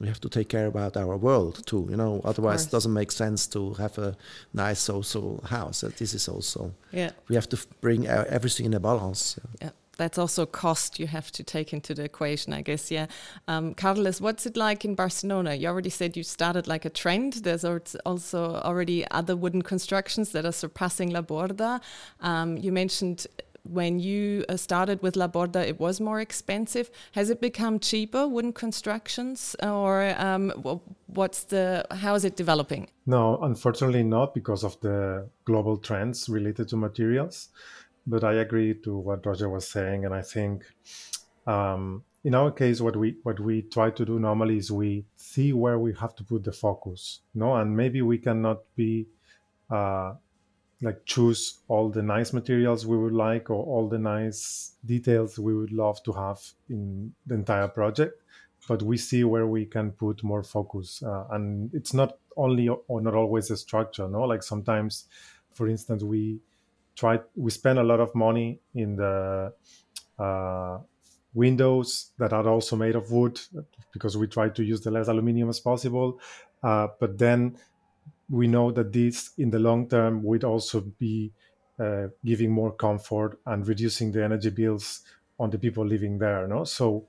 we 0.00 0.08
have 0.08 0.20
to 0.20 0.28
take 0.28 0.48
care 0.48 0.66
about 0.66 0.96
our 0.96 1.16
world 1.16 1.64
too 1.66 1.86
you 1.90 1.96
know 1.96 2.20
otherwise 2.24 2.66
it 2.66 2.70
doesn't 2.70 2.92
make 2.92 3.12
sense 3.12 3.46
to 3.46 3.74
have 3.74 3.98
a 3.98 4.16
nice 4.52 4.80
social 4.80 5.40
house 5.46 5.82
this 5.98 6.14
is 6.14 6.28
also 6.28 6.72
yeah 6.92 7.10
we 7.28 7.34
have 7.34 7.48
to 7.48 7.58
bring 7.80 8.06
everything 8.06 8.66
in 8.66 8.74
a 8.74 8.80
balance 8.80 9.38
yeah 9.60 9.70
that's 10.00 10.16
also 10.16 10.46
cost 10.46 10.98
you 10.98 11.06
have 11.06 11.30
to 11.30 11.42
take 11.42 11.74
into 11.74 11.92
the 11.92 12.04
equation, 12.04 12.54
I 12.54 12.62
guess. 12.62 12.90
Yeah. 12.90 13.06
Um, 13.46 13.74
Carles, 13.74 14.18
what's 14.18 14.46
it 14.46 14.56
like 14.56 14.82
in 14.86 14.94
Barcelona? 14.94 15.54
You 15.54 15.68
already 15.68 15.90
said 15.90 16.16
you 16.16 16.22
started 16.22 16.66
like 16.66 16.86
a 16.86 16.90
trend. 16.90 17.34
There's 17.44 17.66
also 18.06 18.54
already 18.64 19.06
other 19.10 19.36
wooden 19.36 19.60
constructions 19.60 20.32
that 20.32 20.46
are 20.46 20.52
surpassing 20.52 21.10
La 21.10 21.20
Borda. 21.20 21.82
Um, 22.20 22.56
you 22.56 22.72
mentioned 22.72 23.26
when 23.64 23.98
you 23.98 24.44
uh, 24.48 24.56
started 24.56 25.02
with 25.02 25.16
La 25.16 25.28
Borda, 25.28 25.66
it 25.66 25.78
was 25.78 26.00
more 26.00 26.20
expensive. 26.20 26.90
Has 27.12 27.30
it 27.30 27.40
become 27.40 27.78
cheaper, 27.78 28.26
wooden 28.26 28.52
constructions, 28.52 29.56
or 29.62 30.14
um, 30.18 30.50
what's 31.06 31.44
the 31.44 31.84
how 31.90 32.14
is 32.14 32.24
it 32.24 32.36
developing? 32.36 32.88
No, 33.06 33.38
unfortunately 33.42 34.02
not 34.02 34.34
because 34.34 34.64
of 34.64 34.80
the 34.80 35.28
global 35.44 35.76
trends 35.76 36.28
related 36.28 36.68
to 36.68 36.76
materials. 36.76 37.48
But 38.06 38.24
I 38.24 38.34
agree 38.34 38.74
to 38.84 38.96
what 38.96 39.26
Roger 39.26 39.48
was 39.48 39.68
saying, 39.68 40.04
and 40.06 40.14
I 40.14 40.22
think 40.22 40.64
um, 41.46 42.02
in 42.24 42.34
our 42.34 42.50
case, 42.50 42.80
what 42.80 42.96
we 42.96 43.16
what 43.22 43.40
we 43.40 43.62
try 43.62 43.90
to 43.90 44.04
do 44.04 44.18
normally 44.18 44.58
is 44.58 44.70
we 44.70 45.04
see 45.16 45.52
where 45.52 45.78
we 45.78 45.94
have 45.94 46.14
to 46.16 46.24
put 46.24 46.44
the 46.44 46.52
focus, 46.52 47.20
no, 47.34 47.54
and 47.56 47.76
maybe 47.76 48.02
we 48.02 48.18
cannot 48.18 48.58
be 48.76 49.06
uh, 49.70 50.14
like 50.82 51.04
choose 51.04 51.58
all 51.68 51.90
the 51.90 52.02
nice 52.02 52.32
materials 52.32 52.86
we 52.86 52.96
would 52.96 53.12
like 53.12 53.50
or 53.50 53.62
all 53.64 53.88
the 53.88 53.98
nice 53.98 54.72
details 54.84 55.38
we 55.38 55.54
would 55.54 55.72
love 55.72 56.02
to 56.02 56.12
have 56.12 56.40
in 56.68 57.12
the 57.26 57.34
entire 57.34 57.68
project 57.68 58.22
but 58.68 58.82
we 58.82 58.96
see 58.96 59.24
where 59.24 59.46
we 59.46 59.66
can 59.66 59.90
put 59.90 60.22
more 60.22 60.42
focus 60.42 61.02
uh, 61.02 61.24
and 61.30 61.72
it's 61.74 61.92
not 61.92 62.18
only 62.36 62.68
or 62.68 63.00
not 63.00 63.14
always 63.14 63.50
a 63.50 63.56
structure 63.56 64.08
no? 64.08 64.22
Like 64.22 64.42
sometimes 64.42 65.06
for 65.50 65.68
instance 65.68 66.02
we 66.02 66.40
try 66.96 67.18
we 67.36 67.50
spend 67.50 67.78
a 67.78 67.82
lot 67.82 68.00
of 68.00 68.14
money 68.14 68.60
in 68.74 68.96
the 68.96 69.52
uh, 70.18 70.78
windows 71.34 72.10
that 72.18 72.32
are 72.32 72.48
also 72.48 72.76
made 72.76 72.96
of 72.96 73.10
wood 73.10 73.40
because 73.92 74.16
we 74.16 74.26
try 74.26 74.48
to 74.48 74.62
use 74.62 74.80
the 74.80 74.90
less 74.90 75.08
aluminum 75.08 75.48
as 75.48 75.60
possible 75.60 76.20
uh, 76.62 76.88
but 76.98 77.18
then 77.18 77.56
we 78.30 78.46
know 78.46 78.70
that 78.70 78.92
this 78.92 79.30
in 79.38 79.50
the 79.50 79.58
long 79.58 79.88
term 79.88 80.22
would 80.22 80.44
also 80.44 80.80
be 80.80 81.32
uh, 81.78 82.08
giving 82.24 82.50
more 82.50 82.72
comfort 82.72 83.40
and 83.46 83.66
reducing 83.66 84.12
the 84.12 84.22
energy 84.22 84.50
bills 84.50 85.02
on 85.38 85.50
the 85.50 85.58
people 85.58 85.84
living 85.84 86.18
there 86.18 86.46
no? 86.46 86.64
So 86.64 87.06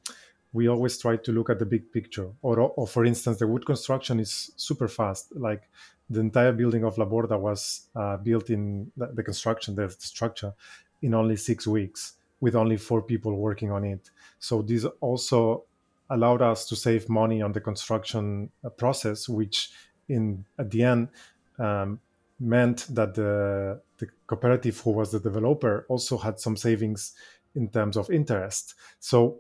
we 0.54 0.68
always 0.68 0.98
try 0.98 1.16
to 1.16 1.32
look 1.32 1.50
at 1.50 1.60
the 1.60 1.66
big 1.66 1.94
picture. 1.94 2.30
Or, 2.42 2.60
or 2.60 2.88
for 2.88 3.06
instance 3.06 3.40
the 3.40 3.48
wood 3.48 3.66
construction 3.66 4.20
is 4.20 4.52
super 4.58 4.88
fast. 4.88 5.34
Like 5.36 5.70
the 6.10 6.20
entire 6.20 6.52
building 6.52 6.84
of 6.84 6.98
La 6.98 7.06
Borda 7.06 7.40
was 7.40 7.88
uh, 7.96 8.18
built 8.18 8.50
in 8.50 8.92
the, 8.98 9.08
the 9.08 9.24
construction 9.24 9.76
the 9.76 9.90
structure 9.90 10.54
in 11.02 11.14
only 11.14 11.36
six 11.36 11.68
weeks 11.68 12.14
with 12.40 12.56
only 12.56 12.78
four 12.78 13.02
people 13.02 13.36
working 13.36 13.72
on 13.72 13.84
it. 13.84 14.10
So 14.40 14.62
this 14.62 14.86
also 15.00 15.66
allowed 16.10 16.42
us 16.42 16.68
to 16.68 16.76
save 16.76 17.08
money 17.08 17.42
on 17.42 17.54
the 17.54 17.62
construction 17.62 18.50
uh, 18.66 18.70
process 18.70 19.30
which 19.30 19.72
in 20.12 20.46
at 20.58 20.70
the 20.72 20.84
end 20.84 21.08
um, 21.60 22.00
meant 22.40 22.88
that 22.90 23.14
the 23.16 23.80
the 23.98 24.08
cooperative 24.28 24.80
who 24.80 24.92
was 24.92 25.12
the 25.12 25.20
developer 25.20 25.86
also 25.90 26.18
had 26.18 26.40
some 26.40 26.58
savings 26.58 27.14
in 27.56 27.70
terms 27.70 27.98
of 27.98 28.10
interest. 28.10 28.76
So 29.00 29.40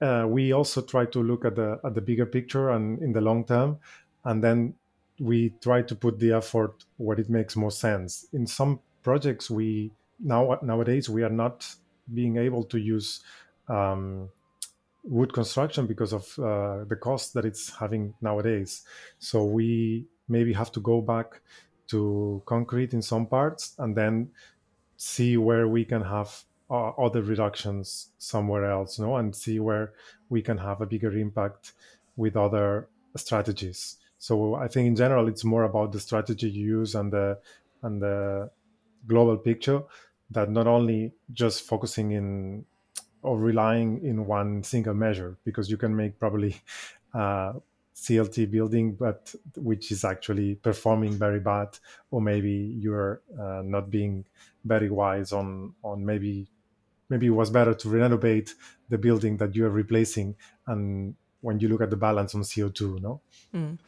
uh, 0.00 0.24
we 0.28 0.52
also 0.52 0.82
try 0.82 1.06
to 1.06 1.22
look 1.22 1.44
at 1.44 1.56
the 1.56 1.80
at 1.84 1.94
the 1.94 2.00
bigger 2.00 2.26
picture 2.26 2.70
and 2.70 3.02
in 3.02 3.12
the 3.12 3.20
long 3.20 3.44
term, 3.44 3.78
and 4.24 4.42
then 4.42 4.74
we 5.20 5.54
try 5.60 5.82
to 5.82 5.94
put 5.94 6.18
the 6.18 6.32
effort 6.32 6.84
where 6.96 7.20
it 7.20 7.30
makes 7.30 7.54
more 7.56 7.70
sense. 7.70 8.26
In 8.32 8.46
some 8.46 8.80
projects, 9.02 9.50
we 9.50 9.92
now 10.18 10.58
nowadays 10.62 11.08
we 11.08 11.22
are 11.22 11.36
not 11.44 11.66
being 12.12 12.36
able 12.36 12.64
to 12.64 12.78
use 12.78 13.20
um, 13.68 14.28
wood 15.04 15.32
construction 15.32 15.86
because 15.86 16.12
of 16.12 16.38
uh, 16.38 16.84
the 16.84 16.96
cost 16.96 17.34
that 17.34 17.44
it's 17.44 17.70
having 17.70 18.14
nowadays. 18.20 18.82
So 19.18 19.44
we 19.44 20.06
maybe 20.28 20.52
have 20.52 20.72
to 20.72 20.80
go 20.80 21.00
back 21.00 21.40
to 21.88 22.42
concrete 22.46 22.94
in 22.94 23.02
some 23.02 23.26
parts 23.26 23.74
and 23.78 23.96
then 23.96 24.30
see 24.96 25.36
where 25.36 25.66
we 25.68 25.84
can 25.84 26.02
have 26.02 26.44
uh, 26.70 26.90
other 26.90 27.22
reductions 27.22 28.08
somewhere 28.18 28.70
else, 28.70 28.98
you 28.98 29.04
know, 29.04 29.16
and 29.16 29.34
see 29.34 29.58
where 29.60 29.92
we 30.30 30.40
can 30.40 30.58
have 30.58 30.80
a 30.80 30.86
bigger 30.86 31.12
impact 31.16 31.72
with 32.16 32.36
other 32.36 32.88
strategies. 33.16 33.96
So 34.18 34.54
I 34.54 34.68
think 34.68 34.86
in 34.86 34.96
general 34.96 35.28
it's 35.28 35.44
more 35.44 35.64
about 35.64 35.92
the 35.92 36.00
strategy 36.00 36.48
you 36.48 36.78
use 36.78 36.94
and 36.94 37.12
the 37.12 37.38
and 37.82 38.00
the 38.00 38.50
global 39.06 39.36
picture 39.36 39.82
that 40.30 40.48
not 40.48 40.66
only 40.66 41.12
just 41.32 41.62
focusing 41.62 42.12
in 42.12 42.64
or 43.22 43.38
relying 43.38 44.04
in 44.04 44.26
one 44.26 44.62
single 44.62 44.94
measure 44.94 45.38
because 45.44 45.70
you 45.70 45.76
can 45.76 45.94
make 45.94 46.18
probably 46.18 46.56
uh, 47.14 47.54
CLT 47.94 48.50
building, 48.50 48.94
but 48.94 49.34
which 49.56 49.92
is 49.92 50.04
actually 50.04 50.56
performing 50.56 51.12
very 51.12 51.40
bad, 51.40 51.78
or 52.10 52.20
maybe 52.20 52.50
you're 52.50 53.22
uh, 53.38 53.62
not 53.64 53.90
being 53.90 54.24
very 54.64 54.90
wise 54.90 55.32
on 55.32 55.74
on 55.84 56.04
maybe 56.04 56.48
maybe 57.08 57.26
it 57.26 57.30
was 57.30 57.50
better 57.50 57.74
to 57.74 57.88
renovate 57.88 58.54
the 58.88 58.98
building 58.98 59.36
that 59.38 59.54
you 59.54 59.66
are 59.66 59.70
replacing 59.70 60.36
and 60.66 61.14
when 61.42 61.60
you 61.60 61.68
look 61.68 61.82
at 61.82 61.90
the 61.90 61.96
balance 61.96 62.34
on 62.34 62.42
CO2, 62.42 63.00
no? 63.02 63.20
Mm. 63.54 63.78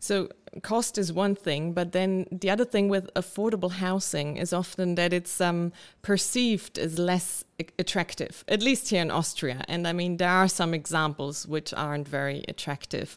So 0.00 0.28
cost 0.62 0.98
is 0.98 1.12
one 1.12 1.36
thing, 1.36 1.72
but 1.72 1.92
then 1.92 2.26
the 2.32 2.50
other 2.50 2.64
thing 2.64 2.88
with 2.88 3.12
affordable 3.14 3.70
housing 3.70 4.36
is 4.36 4.52
often 4.52 4.96
that 4.96 5.12
it's 5.12 5.40
um, 5.40 5.72
perceived 6.02 6.78
as 6.78 6.98
less 6.98 7.44
attractive, 7.78 8.44
at 8.48 8.62
least 8.62 8.88
here 8.88 9.00
in 9.00 9.10
Austria. 9.10 9.64
And 9.68 9.86
I 9.86 9.92
mean, 9.92 10.16
there 10.16 10.28
are 10.30 10.48
some 10.48 10.74
examples 10.74 11.46
which 11.46 11.72
aren't 11.72 12.08
very 12.08 12.44
attractive. 12.48 13.16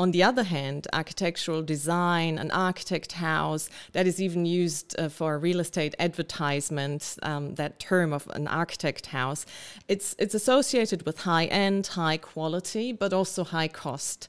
On 0.00 0.12
the 0.12 0.22
other 0.22 0.44
hand, 0.44 0.86
architectural 0.92 1.60
design, 1.60 2.38
an 2.38 2.52
architect 2.52 3.12
house, 3.14 3.68
that 3.92 4.06
is 4.06 4.22
even 4.22 4.46
used 4.46 4.94
uh, 4.96 5.08
for 5.08 5.36
real 5.40 5.58
estate 5.58 5.96
advertisement, 5.98 7.16
um, 7.24 7.56
that 7.56 7.80
term 7.80 8.12
of 8.12 8.28
an 8.28 8.46
architect 8.46 9.06
house, 9.06 9.44
it's, 9.88 10.14
it's 10.20 10.34
associated 10.34 11.04
with 11.04 11.22
high 11.22 11.46
end, 11.46 11.88
high 11.88 12.16
quality, 12.16 12.92
but 12.92 13.12
also 13.12 13.42
high 13.42 13.66
cost. 13.66 14.28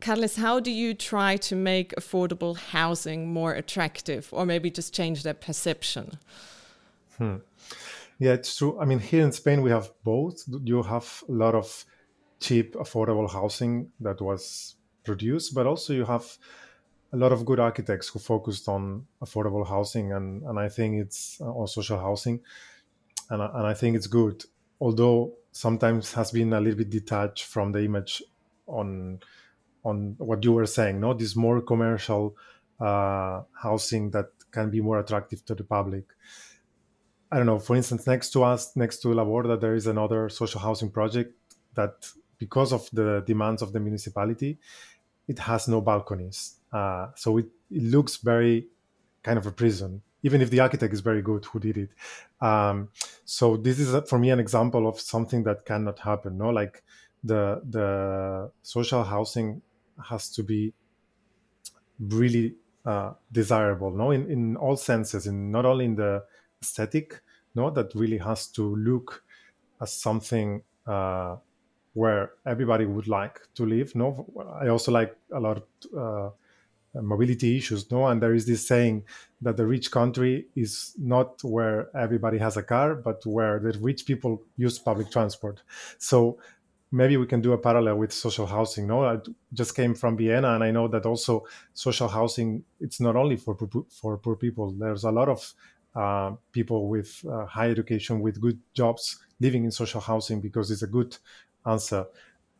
Carlos, 0.00 0.34
how 0.34 0.58
do 0.58 0.72
you 0.72 0.92
try 0.92 1.36
to 1.36 1.54
make 1.54 1.94
affordable 1.94 2.56
housing 2.56 3.32
more 3.32 3.52
attractive 3.52 4.28
or 4.32 4.44
maybe 4.44 4.72
just 4.72 4.92
change 4.92 5.22
that 5.22 5.40
perception? 5.40 6.18
Hmm. 7.16 7.36
Yeah, 8.18 8.32
it's 8.32 8.56
true. 8.56 8.76
I 8.80 8.86
mean, 8.86 8.98
here 8.98 9.24
in 9.24 9.30
Spain, 9.30 9.62
we 9.62 9.70
have 9.70 9.90
both. 10.02 10.42
You 10.64 10.82
have 10.82 11.22
a 11.28 11.32
lot 11.32 11.54
of 11.54 11.84
cheap, 12.40 12.74
affordable 12.74 13.30
housing 13.30 13.92
that 14.00 14.20
was 14.20 14.76
produced, 15.04 15.54
but 15.54 15.66
also 15.66 15.92
you 15.92 16.04
have 16.04 16.26
a 17.12 17.16
lot 17.16 17.32
of 17.32 17.44
good 17.44 17.58
architects 17.58 18.08
who 18.08 18.18
focused 18.18 18.68
on 18.68 19.06
affordable 19.22 19.66
housing 19.66 20.12
and, 20.12 20.42
and 20.44 20.58
I 20.58 20.68
think 20.68 21.00
it's 21.00 21.40
uh, 21.40 21.50
or 21.50 21.66
social 21.66 21.98
housing. 21.98 22.40
And, 23.30 23.42
and 23.42 23.66
I 23.66 23.74
think 23.74 23.96
it's 23.96 24.06
good, 24.06 24.44
although 24.80 25.34
sometimes 25.52 26.12
has 26.14 26.30
been 26.30 26.52
a 26.52 26.60
little 26.60 26.78
bit 26.78 26.90
detached 26.90 27.44
from 27.44 27.72
the 27.72 27.84
image 27.84 28.22
on 28.66 29.20
on 29.82 30.14
what 30.18 30.44
you 30.44 30.52
were 30.52 30.66
saying, 30.66 31.00
no, 31.00 31.14
this 31.14 31.34
more 31.34 31.60
commercial 31.62 32.36
uh, 32.80 33.42
housing 33.54 34.10
that 34.10 34.26
can 34.50 34.70
be 34.70 34.80
more 34.80 34.98
attractive 34.98 35.44
to 35.46 35.54
the 35.54 35.64
public. 35.64 36.04
I 37.32 37.36
don't 37.36 37.46
know. 37.46 37.58
For 37.58 37.76
instance, 37.76 38.06
next 38.06 38.30
to 38.32 38.42
us, 38.42 38.76
next 38.76 38.98
to 38.98 39.14
La 39.14 39.24
Borda, 39.24 39.58
there 39.58 39.74
is 39.74 39.86
another 39.86 40.28
social 40.28 40.60
housing 40.60 40.90
project 40.90 41.32
that, 41.74 42.10
because 42.40 42.72
of 42.72 42.88
the 42.92 43.22
demands 43.24 43.62
of 43.62 43.72
the 43.72 43.78
municipality, 43.78 44.58
it 45.28 45.38
has 45.38 45.68
no 45.68 45.80
balconies. 45.80 46.56
Uh, 46.72 47.08
so 47.14 47.38
it, 47.38 47.46
it 47.70 47.84
looks 47.84 48.16
very 48.16 48.66
kind 49.22 49.38
of 49.38 49.46
a 49.46 49.52
prison, 49.52 50.02
even 50.24 50.40
if 50.40 50.50
the 50.50 50.58
architect 50.58 50.92
is 50.92 51.00
very 51.00 51.22
good 51.22 51.44
who 51.44 51.60
did 51.60 51.76
it. 51.76 51.90
Um, 52.40 52.88
so 53.24 53.56
this 53.56 53.78
is 53.78 54.08
for 54.08 54.18
me 54.18 54.30
an 54.30 54.40
example 54.40 54.88
of 54.88 54.98
something 54.98 55.44
that 55.44 55.64
cannot 55.64 56.00
happen. 56.00 56.38
No, 56.38 56.48
like 56.48 56.82
the 57.22 57.60
the 57.68 58.50
social 58.62 59.04
housing 59.04 59.62
has 60.08 60.30
to 60.30 60.42
be 60.42 60.72
really 61.98 62.54
uh, 62.86 63.12
desirable 63.30 63.90
no 63.90 64.10
in, 64.10 64.30
in 64.30 64.56
all 64.56 64.76
senses 64.76 65.26
in 65.26 65.50
not 65.50 65.66
only 65.66 65.84
in 65.84 65.96
the 65.96 66.24
aesthetic 66.62 67.20
no 67.54 67.68
that 67.68 67.94
really 67.94 68.16
has 68.16 68.46
to 68.46 68.74
look 68.76 69.22
as 69.82 69.92
something 69.92 70.62
uh, 70.86 71.36
where 71.94 72.32
everybody 72.46 72.86
would 72.86 73.08
like 73.08 73.40
to 73.54 73.66
live 73.66 73.94
no? 73.94 74.26
I 74.60 74.68
also 74.68 74.92
like 74.92 75.16
a 75.32 75.40
lot 75.40 75.56
of 75.58 75.64
uh, 75.96 76.30
mobility 77.00 77.56
issues 77.56 77.90
no? 77.90 78.06
And 78.06 78.22
there 78.22 78.34
is 78.34 78.46
this 78.46 78.66
saying 78.66 79.04
that 79.42 79.56
the 79.56 79.66
rich 79.66 79.90
country 79.90 80.46
is 80.54 80.94
not 80.98 81.42
where 81.42 81.88
everybody 81.96 82.38
has 82.38 82.56
a 82.56 82.62
car 82.62 82.94
but 82.94 83.24
where 83.26 83.58
the 83.58 83.78
rich 83.80 84.06
people 84.06 84.42
use 84.56 84.78
public 84.78 85.10
transport. 85.10 85.62
So 85.98 86.38
maybe 86.92 87.16
we 87.16 87.26
can 87.26 87.40
do 87.40 87.52
a 87.52 87.58
parallel 87.58 87.96
with 87.98 88.12
social 88.12 88.46
housing 88.46 88.86
no? 88.86 89.04
I 89.04 89.18
just 89.52 89.74
came 89.74 89.94
from 89.94 90.16
vienna 90.16 90.54
and 90.54 90.64
i 90.64 90.70
know 90.70 90.88
that 90.88 91.06
also 91.06 91.44
social 91.74 92.08
housing 92.08 92.64
it's 92.80 93.00
not 93.00 93.16
only 93.16 93.36
for 93.36 93.56
for 93.88 94.16
poor 94.18 94.36
people. 94.36 94.72
There's 94.72 95.04
a 95.04 95.10
lot 95.10 95.28
of 95.28 95.54
uh, 95.94 96.32
people 96.52 96.88
with 96.88 97.24
uh, 97.28 97.46
high 97.46 97.70
education 97.70 98.20
with 98.20 98.40
good 98.40 98.58
jobs 98.74 99.18
living 99.40 99.64
in 99.64 99.70
social 99.70 100.00
housing 100.00 100.40
because 100.40 100.70
it's 100.70 100.82
a 100.82 100.86
good 100.86 101.16
answer 101.66 102.06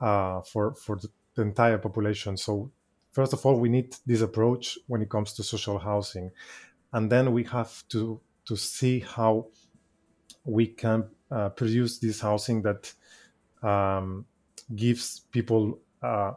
uh, 0.00 0.40
for 0.42 0.74
for 0.74 0.96
the, 0.96 1.08
entire 1.38 1.78
population 1.78 2.36
so 2.36 2.70
first 3.12 3.32
of 3.32 3.46
all 3.46 3.58
we 3.58 3.70
need 3.70 3.96
this 4.04 4.20
approach 4.20 4.78
when 4.88 5.00
it 5.00 5.08
comes 5.08 5.32
to 5.32 5.42
social 5.42 5.78
housing 5.78 6.30
and 6.92 7.10
then 7.10 7.32
we 7.32 7.42
have 7.44 7.82
to 7.88 8.20
to 8.44 8.56
see 8.56 9.00
how 9.00 9.46
we 10.44 10.66
can 10.66 11.08
uh, 11.30 11.48
produce 11.48 11.98
this 11.98 12.20
housing 12.20 12.60
that 12.60 12.92
um, 13.62 14.26
gives 14.74 15.20
people 15.30 15.78
a 16.02 16.32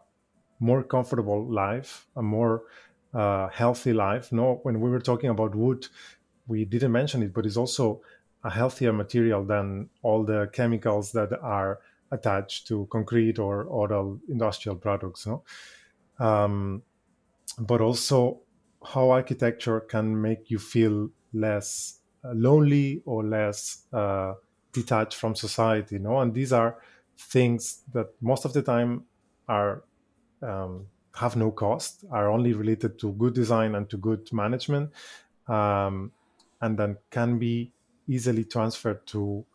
more 0.59 0.83
comfortable 0.83 1.45
life, 1.45 2.07
a 2.15 2.21
more 2.21 2.63
uh, 3.13 3.47
healthy 3.49 3.93
life. 3.93 4.31
No, 4.31 4.59
when 4.63 4.79
we 4.79 4.89
were 4.89 4.99
talking 4.99 5.29
about 5.29 5.55
wood, 5.55 5.87
we 6.47 6.65
didn't 6.65 6.91
mention 6.91 7.23
it, 7.23 7.33
but 7.33 7.45
it's 7.45 7.57
also 7.57 8.01
a 8.43 8.49
healthier 8.49 8.93
material 8.93 9.43
than 9.43 9.89
all 10.01 10.23
the 10.23 10.49
chemicals 10.53 11.11
that 11.13 11.31
are 11.41 11.79
attached 12.13 12.67
to 12.67 12.87
concrete 12.91 13.39
or 13.39 13.53
other 13.83 14.17
industrial 14.29 14.77
products. 14.77 15.25
No? 15.25 15.43
Um, 16.19 16.83
but 17.59 17.81
also 17.81 18.41
how 18.85 19.11
architecture 19.11 19.79
can 19.79 20.21
make 20.21 20.49
you 20.51 20.59
feel 20.59 21.09
less 21.33 21.99
uh, 22.23 22.33
lonely 22.33 23.01
or 23.05 23.23
less 23.23 23.83
uh, 23.93 24.33
detached 24.71 25.15
from 25.15 25.35
society. 25.35 25.99
No, 25.99 26.19
and 26.19 26.33
these 26.33 26.53
are 26.53 26.77
things 27.17 27.83
that 27.93 28.07
most 28.21 28.45
of 28.45 28.53
the 28.53 28.61
time 28.61 29.03
are 29.47 29.83
um, 30.41 30.87
have 31.15 31.35
no 31.35 31.51
cost, 31.51 32.05
are 32.11 32.29
only 32.29 32.53
related 32.53 32.99
to 32.99 33.13
good 33.13 33.33
design 33.33 33.75
and 33.75 33.89
to 33.89 33.97
good 33.97 34.31
management, 34.33 34.91
um, 35.47 36.11
and 36.61 36.77
then 36.77 36.97
can 37.11 37.37
be 37.37 37.71
easily 38.07 38.43
transferred 38.43 39.05
to 39.07 39.45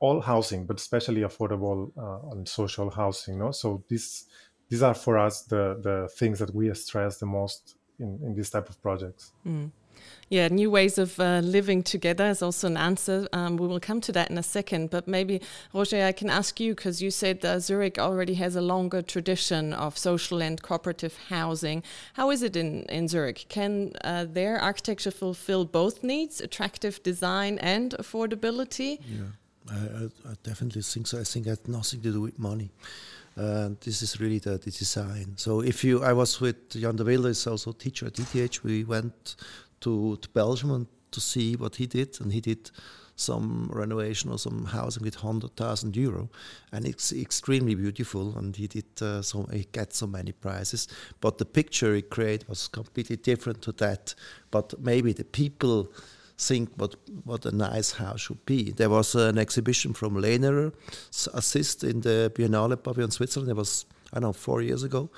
all 0.00 0.20
housing, 0.20 0.66
but 0.66 0.80
especially 0.80 1.20
affordable 1.20 1.92
uh, 1.96 2.32
and 2.32 2.48
social 2.48 2.90
housing. 2.90 3.38
No, 3.38 3.52
so 3.52 3.84
these 3.88 4.26
these 4.68 4.82
are 4.82 4.94
for 4.94 5.18
us 5.18 5.42
the 5.42 5.78
the 5.82 6.08
things 6.18 6.38
that 6.38 6.54
we 6.54 6.72
stress 6.74 7.18
the 7.18 7.26
most 7.26 7.76
in 7.98 8.18
in 8.24 8.34
this 8.34 8.50
type 8.50 8.68
of 8.68 8.80
projects. 8.82 9.32
Mm. 9.46 9.70
Yeah, 10.28 10.46
new 10.48 10.70
ways 10.70 10.96
of 10.96 11.18
uh, 11.18 11.40
living 11.40 11.82
together 11.82 12.28
is 12.28 12.40
also 12.40 12.68
an 12.68 12.76
answer. 12.76 13.26
Um, 13.32 13.56
we 13.56 13.66
will 13.66 13.80
come 13.80 14.00
to 14.02 14.12
that 14.12 14.30
in 14.30 14.38
a 14.38 14.42
second. 14.42 14.90
But 14.90 15.08
maybe, 15.08 15.40
Roger, 15.74 16.04
I 16.04 16.12
can 16.12 16.30
ask 16.30 16.60
you 16.60 16.74
because 16.74 17.02
you 17.02 17.10
said 17.10 17.44
uh, 17.44 17.58
Zurich 17.58 17.98
already 17.98 18.34
has 18.34 18.54
a 18.54 18.60
longer 18.60 19.02
tradition 19.02 19.72
of 19.74 19.98
social 19.98 20.40
and 20.40 20.62
cooperative 20.62 21.18
housing. 21.28 21.82
How 22.14 22.30
is 22.30 22.42
it 22.42 22.54
in, 22.56 22.84
in 22.84 23.08
Zurich? 23.08 23.46
Can 23.48 23.92
uh, 24.04 24.24
their 24.24 24.58
architecture 24.58 25.10
fulfill 25.10 25.64
both 25.64 26.04
needs, 26.04 26.40
attractive 26.40 27.02
design 27.02 27.58
and 27.58 27.96
affordability? 27.98 29.00
Yeah, 29.04 29.24
I, 29.68 30.08
I, 30.28 30.34
definitely 30.42 30.82
think 30.82 31.06
so. 31.06 31.20
I 31.20 31.24
think 31.24 31.46
it 31.46 31.50
has 31.50 31.68
nothing 31.68 32.00
to 32.02 32.12
do 32.12 32.20
with 32.22 32.38
money. 32.38 32.70
And 33.36 33.78
this 33.80 34.02
is 34.02 34.20
really 34.20 34.38
the, 34.38 34.58
the 34.58 34.70
design. 34.70 35.34
So 35.36 35.60
if 35.60 35.84
you, 35.84 36.02
I 36.02 36.12
was 36.12 36.40
with 36.40 36.70
Jan 36.70 36.96
De 36.96 37.04
Vylder, 37.04 37.28
is 37.28 37.46
also 37.46 37.72
teacher 37.72 38.06
at 38.06 38.18
ETH. 38.18 38.64
We 38.64 38.84
went 38.84 39.36
to, 39.80 40.16
to 40.16 40.28
Belgium 40.30 40.88
to 41.10 41.20
see 41.20 41.56
what 41.56 41.76
he 41.76 41.86
did, 41.86 42.20
and 42.20 42.32
he 42.32 42.40
did 42.40 42.70
some 43.20 43.70
renovation 43.72 44.30
or 44.30 44.38
some 44.38 44.64
housing 44.64 45.02
with 45.02 45.22
100,000 45.22 45.94
euro. 45.96 46.30
And 46.72 46.86
it's 46.86 47.12
extremely 47.12 47.74
beautiful. 47.74 48.36
And 48.36 48.56
he 48.56 48.66
did 48.66 48.86
uh, 49.02 49.22
so, 49.22 49.46
he 49.52 49.66
got 49.72 49.92
so 49.92 50.06
many 50.06 50.32
prizes. 50.32 50.88
But 51.20 51.38
the 51.38 51.44
picture 51.44 51.94
he 51.94 52.02
created 52.02 52.48
was 52.48 52.66
completely 52.66 53.16
different 53.16 53.62
to 53.62 53.72
that. 53.72 54.14
But 54.50 54.74
maybe 54.80 55.12
the 55.12 55.24
people 55.24 55.92
think 56.40 56.70
what, 56.76 56.96
what 57.24 57.46
a 57.46 57.54
nice 57.54 57.92
house 57.92 58.22
should 58.22 58.44
be. 58.46 58.72
There 58.72 58.90
was 58.90 59.14
an 59.14 59.38
exhibition 59.38 59.92
from 59.94 60.14
Lehnerer, 60.14 60.72
assist 61.34 61.84
in 61.84 62.00
the 62.00 62.32
Biennale 62.34 62.82
Pavilion 62.82 63.10
Switzerland. 63.10 63.50
It 63.50 63.56
was, 63.56 63.84
I 64.12 64.20
don't 64.20 64.28
know, 64.28 64.32
four 64.32 64.62
years 64.62 64.82
ago 64.82 65.10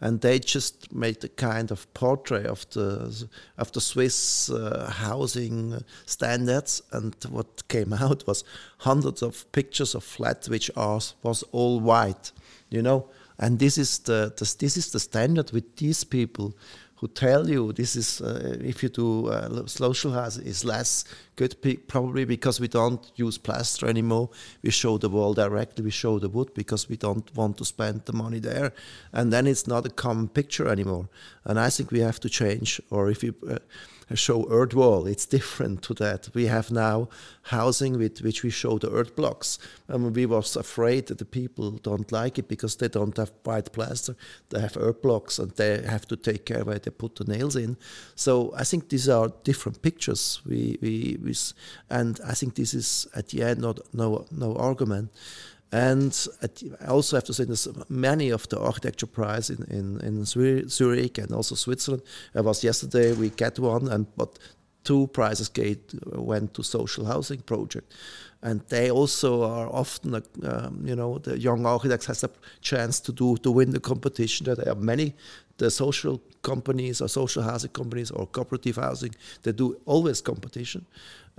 and 0.00 0.20
they 0.20 0.38
just 0.38 0.92
made 0.92 1.22
a 1.24 1.28
kind 1.28 1.70
of 1.70 1.92
portrait 1.94 2.46
of 2.46 2.68
the 2.70 3.28
of 3.58 3.70
the 3.72 3.80
Swiss 3.80 4.50
uh, 4.50 4.90
housing 4.90 5.84
standards. 6.06 6.82
And 6.92 7.14
what 7.28 7.68
came 7.68 7.92
out 8.00 8.26
was 8.26 8.44
hundreds 8.78 9.22
of 9.22 9.50
pictures 9.52 9.94
of 9.94 10.02
flats 10.02 10.48
which 10.48 10.70
are 10.76 11.00
was 11.22 11.42
all 11.52 11.80
white, 11.80 12.32
you 12.70 12.82
know. 12.82 13.08
And 13.38 13.58
this 13.58 13.78
is 13.78 14.00
the, 14.00 14.32
the 14.36 14.54
this 14.58 14.76
is 14.76 14.90
the 14.92 15.00
standard 15.00 15.52
with 15.52 15.76
these 15.76 16.04
people 16.04 16.54
who 17.00 17.08
tell 17.08 17.48
you 17.48 17.72
this 17.72 17.96
is 17.96 18.20
uh, 18.20 18.58
if 18.60 18.82
you 18.82 18.90
do 18.90 19.28
uh, 19.28 19.66
social 19.66 20.14
is 20.38 20.64
less 20.64 21.04
good 21.34 21.56
probably 21.88 22.26
because 22.26 22.60
we 22.60 22.68
don't 22.68 23.10
use 23.16 23.38
plaster 23.38 23.86
anymore. 23.88 24.28
We 24.62 24.70
show 24.70 24.98
the 24.98 25.08
wall 25.08 25.32
directly 25.32 25.82
we 25.82 25.90
show 25.90 26.18
the 26.18 26.28
wood 26.28 26.52
because 26.54 26.90
we 26.90 26.98
don't 26.98 27.34
want 27.34 27.56
to 27.56 27.64
spend 27.64 28.04
the 28.04 28.12
money 28.12 28.38
there. 28.38 28.72
And 29.12 29.32
then 29.32 29.46
it's 29.46 29.66
not 29.66 29.86
a 29.86 29.90
common 29.90 30.28
picture 30.28 30.68
anymore. 30.68 31.08
And 31.44 31.58
i 31.58 31.70
think 31.70 31.90
we 31.90 32.00
have 32.00 32.20
to 32.20 32.28
change 32.28 32.82
or 32.90 33.10
if 33.10 33.24
you 33.24 33.34
uh, 33.48 33.58
show 34.16 34.46
earth 34.50 34.74
wall. 34.74 35.06
It's 35.06 35.26
different 35.26 35.82
to 35.82 35.94
that. 35.94 36.28
We 36.34 36.46
have 36.46 36.70
now 36.70 37.08
housing 37.42 37.98
with 37.98 38.22
which 38.22 38.42
we 38.42 38.50
show 38.50 38.78
the 38.78 38.90
earth 38.90 39.14
blocks. 39.16 39.58
And 39.88 40.14
we 40.14 40.26
was 40.26 40.56
afraid 40.56 41.06
that 41.06 41.18
the 41.18 41.24
people 41.24 41.72
don't 41.72 42.10
like 42.12 42.38
it 42.38 42.48
because 42.48 42.76
they 42.76 42.88
don't 42.88 43.16
have 43.16 43.32
white 43.44 43.72
plaster. 43.72 44.16
They 44.50 44.60
have 44.60 44.76
earth 44.76 45.02
blocks 45.02 45.38
and 45.38 45.50
they 45.52 45.82
have 45.82 46.06
to 46.08 46.16
take 46.16 46.46
care 46.46 46.64
where 46.64 46.78
they 46.78 46.90
put 46.90 47.16
the 47.16 47.24
nails 47.24 47.56
in. 47.56 47.76
So 48.14 48.52
I 48.56 48.64
think 48.64 48.88
these 48.88 49.08
are 49.08 49.32
different 49.44 49.82
pictures. 49.82 50.40
We, 50.46 50.78
we, 50.80 51.18
we 51.22 51.34
and 51.88 52.20
I 52.26 52.34
think 52.34 52.54
this 52.54 52.74
is 52.74 53.06
at 53.14 53.28
the 53.28 53.42
end 53.42 53.60
not 53.60 53.80
no 53.92 54.26
no 54.30 54.56
argument. 54.56 55.10
And 55.72 56.26
I 56.80 56.86
also 56.86 57.16
have 57.16 57.24
to 57.24 57.32
say 57.32 57.44
there's 57.44 57.68
many 57.88 58.30
of 58.30 58.48
the 58.48 58.58
architecture 58.58 59.06
prize 59.06 59.50
in, 59.50 59.62
in, 59.70 60.00
in 60.00 60.24
Zurich 60.24 61.18
and 61.18 61.30
also 61.32 61.54
Switzerland. 61.54 62.02
I 62.34 62.40
was 62.40 62.64
yesterday, 62.64 63.12
we 63.12 63.30
get 63.30 63.58
one, 63.58 63.88
and 63.88 64.06
but 64.16 64.38
two 64.82 65.06
prizes 65.08 65.48
get, 65.48 65.78
went 66.06 66.54
to 66.54 66.64
social 66.64 67.04
housing 67.04 67.40
project. 67.42 67.92
And 68.42 68.62
they 68.68 68.90
also 68.90 69.42
are 69.42 69.68
often, 69.68 70.14
um, 70.14 70.82
you 70.84 70.96
know, 70.96 71.18
the 71.18 71.38
young 71.38 71.66
architects 71.66 72.06
has 72.06 72.24
a 72.24 72.30
chance 72.62 72.98
to 73.00 73.12
do 73.12 73.36
to 73.36 73.50
win 73.50 73.70
the 73.70 73.80
competition. 73.80 74.46
There 74.46 74.68
are 74.68 74.74
many 74.74 75.14
the 75.60 75.70
social 75.70 76.20
companies 76.42 77.00
or 77.00 77.08
social 77.08 77.42
housing 77.42 77.70
companies 77.70 78.10
or 78.10 78.26
cooperative 78.26 78.76
housing, 78.76 79.14
they 79.42 79.52
do 79.52 79.78
always 79.84 80.22
competition. 80.22 80.86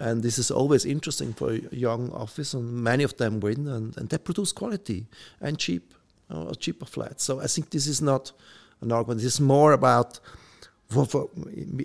And 0.02 0.24
this 0.24 0.40
is 0.40 0.52
always 0.52 0.84
interesting 0.86 1.34
for 1.34 1.54
young 1.72 2.12
office, 2.12 2.58
and 2.58 2.84
many 2.84 3.04
of 3.04 3.14
them 3.18 3.40
win, 3.40 3.68
and, 3.68 3.96
and 3.98 4.10
they 4.10 4.18
produce 4.18 4.52
quality 4.52 5.06
and 5.40 5.60
cheap, 5.60 5.94
uh, 6.30 6.56
cheaper 6.56 6.88
flats. 6.88 7.24
So 7.24 7.40
I 7.40 7.48
think 7.48 7.70
this 7.70 7.86
is 7.86 8.02
not 8.02 8.34
an 8.82 8.92
argument. 8.92 9.22
This 9.22 9.34
is 9.34 9.40
more 9.40 9.74
about. 9.74 10.20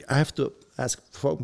I 0.08 0.18
have 0.18 0.34
to 0.34 0.52
ask 0.78 0.98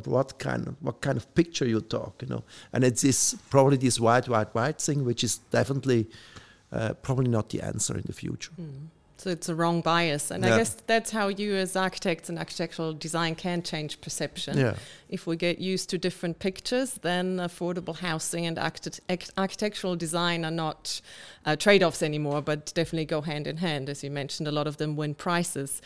what 0.07 0.39
kind 0.39 0.67
of 0.67 0.75
what 0.81 1.01
kind 1.01 1.17
of 1.17 1.25
picture 1.35 1.69
you 1.69 1.81
talk, 1.81 2.23
you 2.23 2.29
know, 2.29 2.43
and 2.73 2.85
it's 2.85 3.03
this 3.03 3.37
probably 3.51 3.77
this 3.77 4.01
white, 4.01 4.29
white, 4.29 4.55
white 4.55 4.81
thing, 4.81 5.05
which 5.05 5.23
is 5.23 5.39
definitely 5.51 6.09
uh, 6.73 6.95
probably 7.03 7.29
not 7.29 7.51
the 7.51 7.61
answer 7.61 7.95
in 7.97 8.05
the 8.07 8.13
future. 8.15 8.53
Mm. 8.59 8.89
So 9.23 9.31
it's 9.31 9.49
a 9.49 9.55
wrong 9.55 9.83
bias. 9.83 10.33
And 10.33 10.43
yeah. 10.43 10.55
I 10.55 10.59
guess 10.59 10.75
that's 10.89 11.13
how 11.13 11.29
you, 11.29 11.55
as 11.55 11.77
architects 11.77 12.29
and 12.29 12.41
architectural 12.41 12.93
design, 12.93 13.37
can 13.37 13.63
change 13.63 14.01
perception. 14.01 14.59
Yeah. 14.59 14.75
If 15.09 15.29
we 15.29 15.37
get 15.37 15.61
used 15.61 15.91
to 15.91 15.99
different 15.99 16.41
pictures, 16.41 16.95
then 17.03 17.37
affordable 17.37 17.95
housing 17.95 18.47
and 18.47 18.59
architectural 18.59 19.95
design 19.95 20.45
are 20.45 20.51
not 20.51 21.01
uh, 21.47 21.55
trade 21.55 21.85
offs 21.85 22.03
anymore, 22.03 22.43
but 22.43 22.73
definitely 22.75 23.05
go 23.05 23.21
hand 23.21 23.47
in 23.47 23.59
hand. 23.59 23.89
As 23.89 24.03
you 24.03 24.11
mentioned, 24.11 24.49
a 24.49 24.53
lot 24.53 24.67
of 24.67 24.79
them 24.79 24.97
win 24.97 25.15
prizes. 25.15 25.81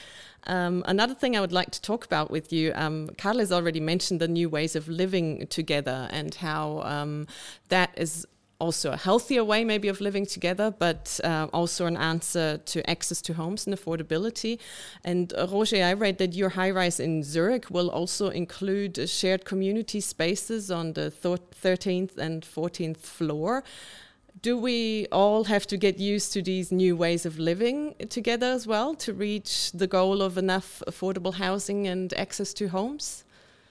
Um, 0.47 0.83
another 0.87 1.15
thing 1.15 1.37
I 1.37 1.41
would 1.41 1.53
like 1.53 1.73
to 1.73 1.83
talk 1.83 2.07
about 2.07 2.31
with 2.31 2.55
you, 2.55 2.73
um, 2.75 3.11
Carl 3.19 3.41
has 3.41 3.53
already 3.53 3.81
mentioned 3.81 4.19
the 4.19 4.29
new 4.29 4.49
ways 4.49 4.75
of 4.75 4.89
living 4.89 5.47
together 5.49 6.09
and 6.11 6.35
how 6.37 6.81
um, 6.85 7.27
that 7.69 7.91
is 7.99 8.27
also 8.59 8.93
a 8.93 8.97
healthier 8.97 9.45
way 9.45 9.65
maybe 9.65 9.89
of 9.89 10.01
living 10.01 10.27
together, 10.27 10.71
but 10.71 11.21
uh, 11.25 11.49
also 11.53 11.87
an 11.87 11.97
answer 11.97 12.59
to 12.59 12.89
access 12.89 13.21
to 13.23 13.35
homes 13.35 13.67
and 13.67 13.77
affordability. 13.77 14.59
And 15.05 15.33
uh, 15.35 15.47
Roger, 15.51 15.83
I 15.85 15.93
read 15.93 16.19
that 16.19 16.35
your 16.35 16.51
high 16.51 16.71
rise 16.71 16.99
in 17.01 17.23
Zurich 17.23 17.71
will 17.71 17.91
also 17.91 18.29
include 18.29 19.09
shared 19.09 19.45
community 19.45 20.01
spaces 20.01 20.71
on 20.71 20.95
the 20.95 21.13
13th 21.23 22.17
and 22.17 22.43
14th 22.43 22.99
floor. 22.99 23.63
Do 24.43 24.59
we 24.59 25.07
all 25.11 25.45
have 25.45 25.67
to 25.69 25.77
get 25.77 25.99
used 25.99 26.33
to 26.35 26.43
these 26.43 26.71
new 26.71 26.95
ways 26.95 27.25
of 27.27 27.39
living 27.39 27.95
together 28.11 28.47
as 28.47 28.67
well 28.67 28.95
to 28.97 29.13
reach 29.13 29.73
the 29.73 29.87
goal 29.87 30.21
of 30.21 30.37
enough 30.37 30.83
affordable 30.87 31.35
housing 31.35 31.87
and 31.87 32.13
access 32.15 32.53
to 32.55 32.69
homes? 32.69 33.25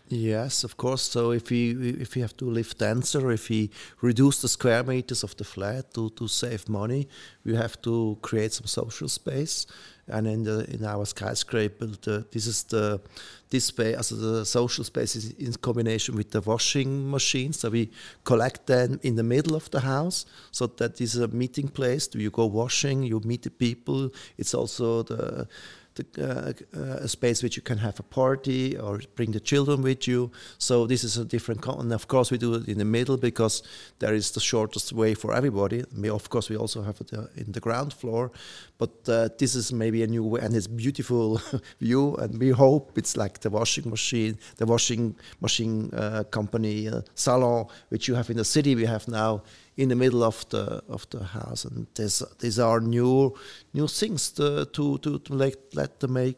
Yes, 0.07 0.63
of 0.63 0.77
course. 0.77 1.01
So 1.01 1.31
if 1.31 1.49
we 1.49 1.71
if 1.99 2.13
we 2.15 2.21
have 2.21 2.37
to 2.37 2.45
live 2.45 2.77
denser, 2.77 3.31
if 3.31 3.49
we 3.49 3.71
reduce 4.01 4.39
the 4.39 4.47
square 4.47 4.83
meters 4.83 5.23
of 5.23 5.35
the 5.35 5.43
flat 5.43 5.93
to, 5.95 6.11
to 6.11 6.27
save 6.27 6.69
money, 6.69 7.07
we 7.43 7.55
have 7.55 7.81
to 7.81 8.17
create 8.21 8.53
some 8.53 8.67
social 8.67 9.09
space. 9.09 9.65
And 10.07 10.27
in 10.27 10.43
the 10.43 10.69
in 10.69 10.85
our 10.85 11.05
skyscraper, 11.05 11.87
the, 11.87 12.23
this 12.31 12.45
is 12.45 12.63
the 12.65 13.01
this 13.49 13.65
space, 13.65 13.97
also 13.97 14.15
the 14.15 14.45
social 14.45 14.83
space 14.83 15.15
is 15.15 15.31
in 15.39 15.53
combination 15.53 16.15
with 16.15 16.29
the 16.29 16.41
washing 16.41 17.09
machine. 17.09 17.51
So 17.53 17.71
we 17.71 17.89
collect 18.23 18.67
them 18.67 18.99
in 19.01 19.15
the 19.15 19.23
middle 19.23 19.55
of 19.55 19.71
the 19.71 19.79
house, 19.79 20.27
so 20.51 20.67
that 20.67 21.01
is 21.01 21.15
a 21.15 21.27
meeting 21.29 21.67
place. 21.67 22.05
Do 22.05 22.19
You 22.19 22.29
go 22.29 22.45
washing, 22.45 23.01
you 23.01 23.19
meet 23.21 23.41
the 23.41 23.49
people. 23.49 24.11
It's 24.37 24.53
also 24.53 25.01
the 25.01 25.47
the, 25.95 26.65
uh, 26.75 27.03
a 27.03 27.08
space 27.08 27.41
which 27.41 27.55
you 27.55 27.62
can 27.62 27.77
have 27.77 27.99
a 27.99 28.03
party 28.03 28.77
or 28.77 28.99
bring 29.15 29.31
the 29.31 29.39
children 29.39 29.81
with 29.81 30.08
you. 30.08 30.31
So 30.58 30.86
this 30.88 31.03
is 31.03 31.17
a 31.17 31.25
different, 31.25 31.62
con- 31.62 31.79
and 31.79 31.93
of 31.93 32.08
course 32.08 32.31
we 32.31 32.38
do 32.38 32.55
it 32.55 32.67
in 32.67 32.77
the 32.77 32.86
middle 32.86 33.17
because 33.17 33.63
there 33.99 34.13
is 34.13 34.31
the 34.31 34.39
shortest 34.39 34.93
way 34.93 35.13
for 35.13 35.34
everybody. 35.34 35.84
We, 35.97 36.10
of 36.10 36.29
course, 36.29 36.49
we 36.49 36.58
also 36.58 36.81
have 36.84 36.99
it 37.01 37.13
uh, 37.13 37.27
in 37.36 37.51
the 37.51 37.60
ground 37.60 37.93
floor, 37.93 38.31
but 38.77 38.91
uh, 39.08 39.29
this 39.38 39.55
is 39.55 39.71
maybe 39.71 40.03
a 40.03 40.08
new 40.08 40.23
way, 40.23 40.41
and 40.41 40.55
it's 40.55 40.67
beautiful 40.67 41.41
view. 41.79 42.15
And 42.15 42.39
we 42.39 42.49
hope 42.49 42.97
it's 42.97 43.15
like 43.15 43.39
the 43.39 43.49
washing 43.49 43.89
machine, 43.89 44.38
the 44.58 44.65
washing 44.65 45.15
machine 45.41 45.91
uh, 45.93 46.23
company 46.23 46.89
uh, 46.89 47.01
salon 47.15 47.67
which 47.89 48.08
you 48.08 48.15
have 48.15 48.29
in 48.29 48.38
the 48.38 48.45
city. 48.45 48.75
We 48.75 48.86
have 48.86 49.08
now 49.08 49.43
in 49.77 49.89
the 49.89 49.95
middle 49.95 50.23
of 50.23 50.47
the 50.49 50.81
of 50.88 51.09
the 51.09 51.23
house, 51.23 51.65
and 51.65 51.88
these 51.95 52.23
these 52.39 52.59
are 52.59 52.79
new 52.79 53.35
new 53.73 53.88
things 53.88 54.31
to 54.31 54.65
to 54.65 54.97
to, 54.99 55.19
to 55.19 55.33
let 55.33 55.55
let 55.75 55.99
them 55.99 56.13
make 56.13 56.38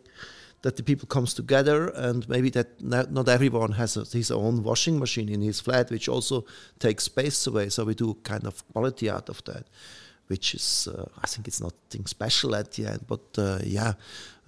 that 0.63 0.75
the 0.75 0.83
people 0.83 1.07
comes 1.07 1.33
together 1.33 1.89
and 1.89 2.27
maybe 2.27 2.49
that 2.49 2.81
not, 2.81 3.11
not 3.11 3.29
everyone 3.29 3.73
has 3.73 3.95
a, 3.95 4.03
his 4.17 4.31
own 4.31 4.63
washing 4.63 4.97
machine 4.99 5.29
in 5.29 5.41
his 5.41 5.61
flat 5.61 5.91
which 5.91 6.09
also 6.09 6.45
takes 6.79 7.03
space 7.03 7.45
away 7.45 7.69
so 7.69 7.85
we 7.85 7.93
do 7.93 8.15
kind 8.23 8.47
of 8.47 8.67
quality 8.73 9.07
out 9.07 9.29
of 9.29 9.43
that 9.43 9.67
which 10.27 10.53
is 10.53 10.87
uh, 10.87 11.05
I 11.23 11.27
think 11.27 11.47
it's 11.47 11.61
nothing 11.61 12.05
special 12.05 12.55
at 12.55 12.71
the 12.73 12.85
end, 12.87 13.05
but 13.07 13.21
uh, 13.37 13.59
yeah, 13.63 13.93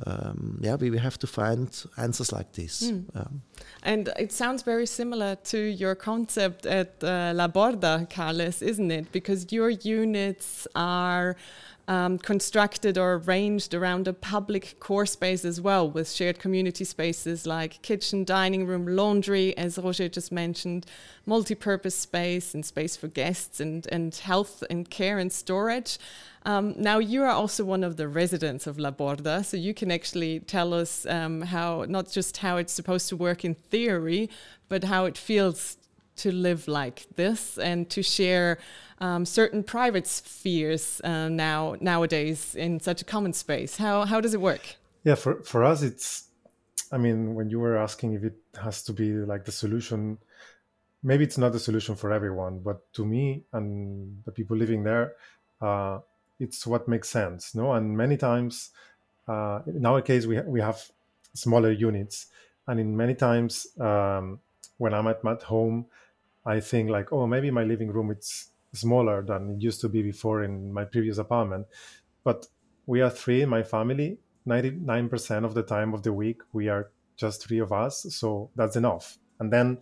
um, 0.06 0.60
yeah, 0.62 0.76
we, 0.76 0.90
we 0.90 0.98
have 0.98 1.20
to 1.20 1.28
find 1.28 1.70
answers 1.98 2.32
like 2.32 2.54
this. 2.54 2.90
Mm. 2.92 3.16
Um, 3.16 3.42
and 3.84 4.10
it 4.18 4.32
sounds 4.32 4.64
very 4.64 4.86
similar 4.86 5.36
to 5.36 5.58
your 5.58 5.96
concept 5.96 6.66
at 6.66 7.04
uh, 7.04 7.34
La 7.36 7.48
Borda, 7.48 8.10
Carles, 8.10 8.62
isn't 8.62 8.92
it? 8.92 9.12
Because 9.12 9.52
your 9.52 9.70
units 9.70 10.68
are 10.76 11.36
um, 11.89 12.19
constructed 12.19 12.99
or 12.99 13.15
arranged 13.15 13.73
around 13.73 14.08
a 14.08 14.13
public 14.13 14.80
core 14.80 15.08
space 15.08 15.43
as 15.43 15.60
well, 15.60 15.89
with 15.89 16.10
shared 16.10 16.38
community 16.38 16.86
spaces 16.86 17.47
like 17.47 17.82
kitchen, 17.82 18.23
dining 18.23 18.67
room, 18.67 18.86
laundry, 18.86 19.58
as 19.58 19.80
Roger 19.80 20.08
just 20.08 20.32
mentioned, 20.32 20.86
multi 21.25 21.56
purpose 21.56 21.95
space 21.95 22.54
and 22.54 22.63
space 22.63 22.95
for 22.95 23.08
guests 23.08 23.60
and, 23.60 23.88
and 23.91 24.13
health 24.13 24.63
and 24.69 24.88
care 24.91 25.17
and 25.17 25.32
storage. 25.32 25.97
Um, 26.45 26.75
now, 26.78 26.99
you 26.99 27.23
are 27.23 27.32
also 27.32 27.65
one 27.65 27.84
of 27.84 27.97
the 27.97 28.08
residents 28.08 28.67
of 28.67 28.78
La 28.78 28.91
Borda, 28.91 29.43
so 29.43 29.58
you 29.58 29.73
can 29.73 29.89
actually 29.89 30.41
tell 30.41 30.75
us 30.75 31.08
um, 31.08 31.41
how, 31.41 31.86
not 31.89 32.12
just 32.12 32.38
how 32.38 32.58
it's 32.58 32.71
supposed 32.71 33.10
to 33.10 33.17
work 33.17 33.43
in 33.43 33.56
theory, 33.56 34.30
but 34.69 34.84
how 34.84 35.06
it 35.06 35.17
feels 35.17 35.78
to 36.17 36.32
live 36.32 36.67
like 36.67 37.08
this 37.15 37.58
and 37.58 37.89
to 37.89 38.04
share 38.04 38.60
um, 39.00 39.26
certain 39.26 39.64
private 39.64 40.08
spheres 40.08 41.02
uh, 41.04 41.30
now 41.30 41.76
nowadays 41.80 42.56
in 42.56 42.80
such 42.80 43.02
a 43.02 43.06
common 43.06 43.34
space. 43.34 43.78
How 43.78 44.06
how 44.06 44.22
does 44.22 44.34
it 44.34 44.42
work? 44.42 44.78
Yeah, 45.04 45.16
for 45.16 45.44
for 45.44 45.64
us, 45.64 45.82
it's. 45.82 46.26
I 46.92 46.98
mean, 46.98 47.36
when 47.36 47.52
you 47.52 47.60
were 47.60 47.78
asking 47.78 48.14
if 48.14 48.24
it 48.24 48.36
has 48.60 48.82
to 48.84 48.94
be 48.94 49.12
like 49.14 49.46
the 49.46 49.52
solution, 49.52 50.18
maybe 51.04 51.24
it's 51.24 51.38
not 51.38 51.52
the 51.52 51.60
solution 51.60 51.96
for 51.96 52.12
everyone, 52.12 52.60
but 52.60 52.92
to 52.94 53.06
me 53.06 53.44
and 53.54 54.24
the 54.26 54.32
people 54.32 54.58
living 54.58 54.84
there, 54.84 55.14
uh, 55.62 56.00
it's 56.40 56.66
what 56.66 56.88
makes 56.88 57.08
sense. 57.08 57.54
No, 57.54 57.74
and 57.74 57.96
many 57.96 58.18
times, 58.18 58.72
uh, 59.28 59.60
in 59.68 59.86
our 59.86 60.02
case, 60.02 60.26
we 60.26 60.42
we 60.42 60.62
have 60.62 60.82
smaller 61.34 61.72
units, 61.72 62.28
and 62.68 62.80
in 62.80 62.98
many 62.98 63.14
times 63.14 63.68
um, 63.80 64.40
when 64.78 64.94
I'm 64.94 65.08
at 65.08 65.24
my 65.24 65.36
home, 65.36 65.86
I 66.46 66.60
think 66.60 66.90
like, 66.90 67.14
oh, 67.14 67.28
maybe 67.28 67.52
my 67.52 67.64
living 67.64 67.92
room 67.92 68.10
it's 68.10 68.50
smaller 68.73 69.23
than 69.23 69.51
it 69.51 69.62
used 69.62 69.82
to 69.82 69.89
be 69.89 70.01
before 70.01 70.43
in 70.43 70.71
my 70.71 70.86
previous 70.86 71.17
apartment. 71.17 71.67
But 72.23 72.47
we 72.86 73.01
are 73.01 73.10
three 73.10 73.41
in 73.41 73.49
my 73.49 73.63
family. 73.63 74.17
99% 74.47 75.45
of 75.45 75.53
the 75.53 75.63
time 75.63 75.93
of 75.93 76.03
the 76.03 76.13
week, 76.13 76.41
we 76.53 76.69
are 76.69 76.91
just 77.15 77.45
three 77.45 77.60
of 77.60 77.71
us. 77.71 78.05
So 78.10 78.49
that's 78.55 78.75
enough. 78.75 79.17
And 79.39 79.51
then 79.51 79.79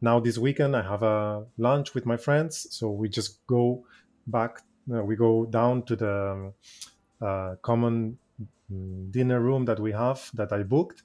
now 0.00 0.20
this 0.20 0.38
weekend, 0.38 0.76
I 0.76 0.82
have 0.82 1.02
a 1.02 1.44
lunch 1.58 1.94
with 1.94 2.06
my 2.06 2.16
friends. 2.16 2.66
So 2.70 2.90
we 2.90 3.08
just 3.08 3.46
go 3.46 3.84
back, 4.26 4.62
uh, 4.92 5.02
we 5.02 5.16
go 5.16 5.46
down 5.46 5.84
to 5.84 5.96
the 5.96 6.52
uh, 7.20 7.54
common 7.62 8.18
mm, 8.72 9.10
dinner 9.10 9.40
room 9.40 9.64
that 9.66 9.80
we 9.80 9.92
have 9.92 10.30
that 10.34 10.52
I 10.52 10.62
booked 10.62 11.02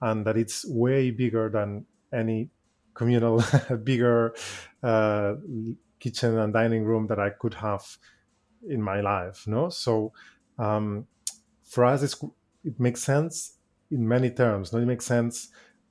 and 0.00 0.26
that 0.26 0.36
it's 0.36 0.66
way 0.68 1.10
bigger 1.10 1.48
than 1.48 1.86
any 2.12 2.50
communal, 2.94 3.42
bigger 3.84 4.34
uh, 4.82 5.34
kitchen 6.06 6.38
and 6.38 6.52
dining 6.52 6.84
room 6.84 7.06
that 7.08 7.18
I 7.18 7.30
could 7.30 7.54
have 7.54 7.98
in 8.68 8.80
my 8.80 9.00
life. 9.00 9.46
No, 9.46 9.68
so 9.70 10.12
um, 10.58 11.06
for 11.64 11.84
us, 11.84 12.02
it 12.64 12.78
makes 12.78 13.02
sense 13.02 13.58
in 13.90 14.06
many 14.06 14.30
terms. 14.30 14.72
No, 14.72 14.78
it 14.78 14.86
makes 14.86 15.06
sense 15.06 15.48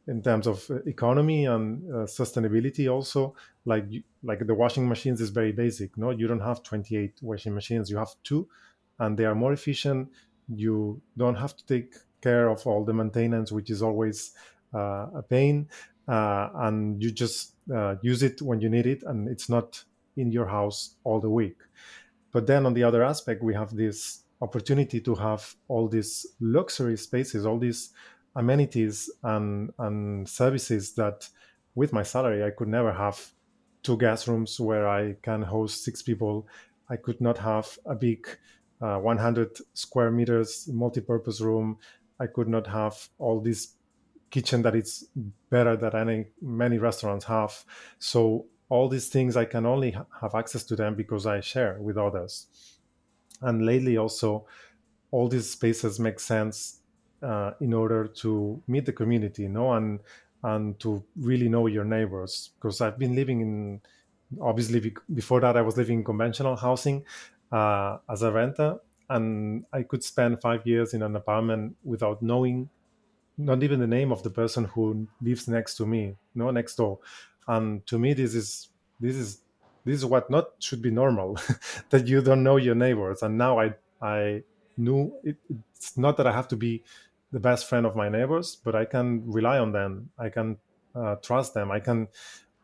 in 0.08 0.22
terms 0.22 0.48
of 0.48 0.70
uh, 0.70 0.76
economy 0.86 1.46
and 1.46 1.84
uh, 1.92 1.98
sustainability 2.06 2.92
also 2.92 3.36
like 3.66 3.86
like 4.24 4.46
the 4.46 4.54
washing 4.54 4.88
machines 4.88 5.20
is 5.20 5.32
very 5.32 5.52
basic 5.52 5.98
no 5.98 6.12
you 6.12 6.28
don't 6.28 6.42
have 6.42 6.62
28 6.62 7.14
washing 7.24 7.56
machines 7.56 7.90
you 7.90 7.98
have 7.98 8.14
two 8.24 8.48
and 9.00 9.18
they 9.18 9.26
are 9.26 9.34
more 9.34 9.52
efficient 9.52 10.08
you 10.48 11.02
don't 11.18 11.36
have 11.36 11.58
to 11.58 11.66
take 11.66 11.96
care 12.22 12.50
of 12.50 12.66
all 12.68 12.86
the 12.86 12.94
maintenance 12.94 13.52
which 13.52 13.72
is 13.72 13.82
always 13.82 14.34
uh, 14.76 15.08
a 15.16 15.24
pain 15.28 15.68
uh, 16.08 16.50
and 16.66 17.02
you 17.02 17.10
just 17.12 17.54
uh, 17.74 17.96
use 18.04 18.22
it 18.22 18.42
when 18.44 18.62
you 18.62 18.70
need 18.70 18.86
it 18.86 19.02
and 19.04 19.28
it's 19.28 19.50
not 19.50 19.84
in 20.18 20.32
your 20.32 20.48
house 20.48 20.96
all 21.04 21.20
the 21.20 21.30
week. 21.30 21.58
But 22.32 22.48
then 22.48 22.66
on 22.66 22.74
the 22.74 22.84
other 22.84 23.04
aspect, 23.04 23.44
we 23.44 23.54
have 23.54 23.76
this 23.76 24.24
opportunity 24.42 25.00
to 25.02 25.16
have 25.16 25.56
all 25.68 25.88
these 25.88 26.26
luxury 26.40 26.98
spaces, 26.98 27.46
all 27.46 27.58
these 27.58 27.92
amenities 28.36 29.10
and, 29.24 29.72
and 29.80 30.28
services 30.28 30.94
that 30.96 31.28
with 31.74 31.94
my 31.94 32.04
salary 32.04 32.44
I 32.44 32.50
could 32.52 32.68
never 32.68 32.92
have 32.92 33.32
two 33.84 33.98
guest 33.98 34.28
rooms 34.28 34.60
where 34.60 34.88
I 34.88 35.16
can 35.22 35.42
host 35.42 35.84
six 35.84 36.02
people. 36.02 36.48
I 36.90 36.98
could 36.98 37.22
not 37.22 37.38
have 37.38 37.78
a 37.86 37.96
big 37.96 38.28
uh, 38.82 38.98
100 38.98 39.58
square 39.74 40.12
meters 40.12 40.68
multi-purpose 40.72 41.40
room. 41.40 41.78
I 42.20 42.28
could 42.28 42.48
not 42.48 42.68
have 42.68 43.10
all 43.20 43.40
this 43.40 43.76
kitchen 44.32 44.62
that 44.64 44.76
is 44.76 45.08
better 45.50 45.78
than 45.78 45.96
any 45.96 46.26
many 46.42 46.78
restaurants 46.78 47.26
have. 47.26 47.64
So 48.00 48.48
all 48.70 48.90
these 48.90 49.10
things 49.10 49.38
I 49.38 49.46
can 49.46 49.66
only 49.66 49.92
ha- 49.92 50.06
have 50.22 50.36
access 50.36 50.64
to 50.66 50.76
them 50.76 50.96
because 50.96 51.26
I 51.26 51.40
share 51.42 51.78
with 51.80 51.98
others. 51.98 52.48
And 53.42 53.66
lately, 53.66 53.98
also, 53.98 54.46
all 55.12 55.28
these 55.28 55.50
spaces 55.50 56.00
make 56.00 56.20
sense 56.20 56.80
uh, 57.22 57.52
in 57.60 57.74
order 57.74 58.08
to 58.08 58.62
meet 58.68 58.86
the 58.86 58.94
community, 58.94 59.44
you 59.44 59.50
know, 59.50 59.74
and 59.74 60.00
and 60.44 60.80
to 60.80 61.04
really 61.16 61.50
know 61.50 61.68
your 61.68 61.84
neighbors. 61.84 62.52
Because 62.56 62.80
I've 62.82 63.00
been 63.00 63.16
living 63.16 63.42
in, 63.42 63.82
obviously, 64.42 64.94
before 65.14 65.42
that 65.42 65.58
I 65.58 65.62
was 65.62 65.78
living 65.78 66.00
in 66.00 66.04
conventional 66.04 66.56
housing 66.56 67.04
uh, 67.52 67.98
as 68.10 68.22
a 68.22 68.32
renter, 68.32 68.78
and 69.10 69.66
I 69.74 69.84
could 69.84 70.04
spend 70.04 70.42
five 70.42 70.66
years 70.66 70.94
in 70.94 71.02
an 71.02 71.16
apartment 71.16 71.76
without 71.84 72.22
knowing, 72.22 72.70
not 73.38 73.64
even 73.64 73.80
the 73.80 73.88
name 73.88 74.12
of 74.12 74.24
the 74.24 74.30
person 74.30 74.66
who 74.66 75.08
lives 75.22 75.48
next 75.48 75.78
to 75.78 75.86
me, 75.86 76.16
no, 76.36 76.52
next 76.52 76.76
door 76.76 77.00
and 77.48 77.86
to 77.88 78.00
me 78.00 78.14
this 78.14 78.36
is 78.36 78.70
this 79.00 79.16
is 79.16 79.42
this 79.86 79.98
is 79.98 80.06
what 80.06 80.30
not 80.30 80.52
should 80.60 80.82
be 80.82 80.92
normal 80.92 81.38
that 81.90 82.08
you 82.08 82.22
don't 82.22 82.44
know 82.44 82.58
your 82.58 82.76
neighbors. 82.76 83.22
And 83.22 83.38
now 83.38 83.60
i 83.60 83.74
i 84.02 84.44
knew 84.78 85.14
it, 85.24 85.38
it's 85.74 85.98
not 85.98 86.18
that 86.18 86.28
i 86.28 86.32
have 86.34 86.48
to 86.50 86.58
be 86.58 86.84
the 87.32 87.40
best 87.40 87.70
friend 87.70 87.86
of 87.86 87.96
my 87.96 88.10
neighbors 88.10 88.58
but 88.58 88.76
i 88.76 88.84
can 88.86 89.24
rely 89.26 89.58
on 89.60 89.72
them. 89.72 90.10
I 90.18 90.30
can 90.30 90.58
uh, 90.96 91.16
trust 91.18 91.54
them. 91.54 91.72
I 91.72 91.80
can 91.80 92.08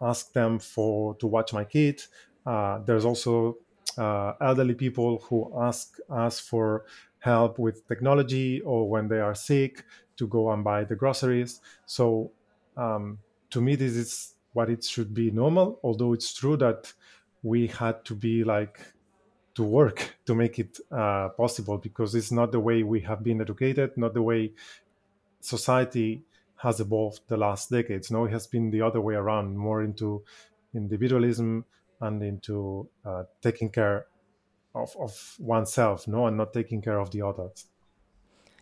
ask 0.02 0.34
them 0.34 0.60
for 0.60 1.16
to 1.16 1.28
watch 1.28 1.54
my 1.54 1.64
kid. 1.64 2.02
Uh, 2.46 2.80
there's 2.80 3.06
also 3.06 3.58
uh, 3.98 4.34
elderly 4.42 4.74
people 4.74 5.20
who 5.20 5.52
ask 5.60 6.00
us 6.10 6.40
for 6.40 6.86
help 7.20 7.60
with 7.60 7.88
technology 7.88 8.62
or 8.62 8.90
when 8.90 9.08
they 9.08 9.20
are 9.20 9.36
sick 9.36 9.86
to 10.18 10.28
go 10.28 10.52
and 10.52 10.64
buy 10.64 10.84
the 10.84 10.96
groceries. 10.96 11.60
So 11.86 12.32
um, 12.78 13.20
to 13.52 13.62
me 13.62 13.76
this 13.76 13.94
is 13.94 14.34
what 14.54 14.70
it 14.70 14.84
should 14.84 15.14
be 15.14 15.32
normal 15.32 15.80
although 15.84 16.14
it's 16.14 16.34
true 16.34 16.58
that 16.58 16.94
we 17.44 17.68
had 17.68 18.04
to 18.06 18.14
be 18.16 18.44
like 18.44 18.80
to 19.54 19.64
work 19.64 20.16
to 20.26 20.34
make 20.34 20.60
it 20.60 20.80
uh, 20.92 21.30
possible 21.30 21.78
because 21.78 22.16
it's 22.16 22.32
not 22.32 22.52
the 22.52 22.60
way 22.60 22.84
we 22.84 23.02
have 23.02 23.24
been 23.24 23.42
educated 23.42 23.98
not 23.98 24.14
the 24.14 24.22
way 24.22 24.52
society 25.42 26.24
has 26.62 26.80
evolved 26.80 27.22
the 27.28 27.38
last 27.38 27.72
decades. 27.72 28.12
No 28.12 28.26
it 28.26 28.32
has 28.32 28.48
been 28.48 28.70
the 28.70 28.82
other 28.82 29.02
way 29.02 29.16
around 29.16 29.58
more 29.58 29.84
into 29.84 30.24
individualism 30.76 31.66
and 32.00 32.22
into 32.22 32.88
uh, 33.04 33.24
taking 33.42 33.70
care 33.70 34.06
of, 34.74 34.96
of 35.00 35.36
oneself 35.40 36.08
no 36.08 36.28
and 36.28 36.38
not 36.38 36.54
taking 36.54 36.82
care 36.82 37.00
of 37.00 37.12
the 37.12 37.22
others 37.22 37.66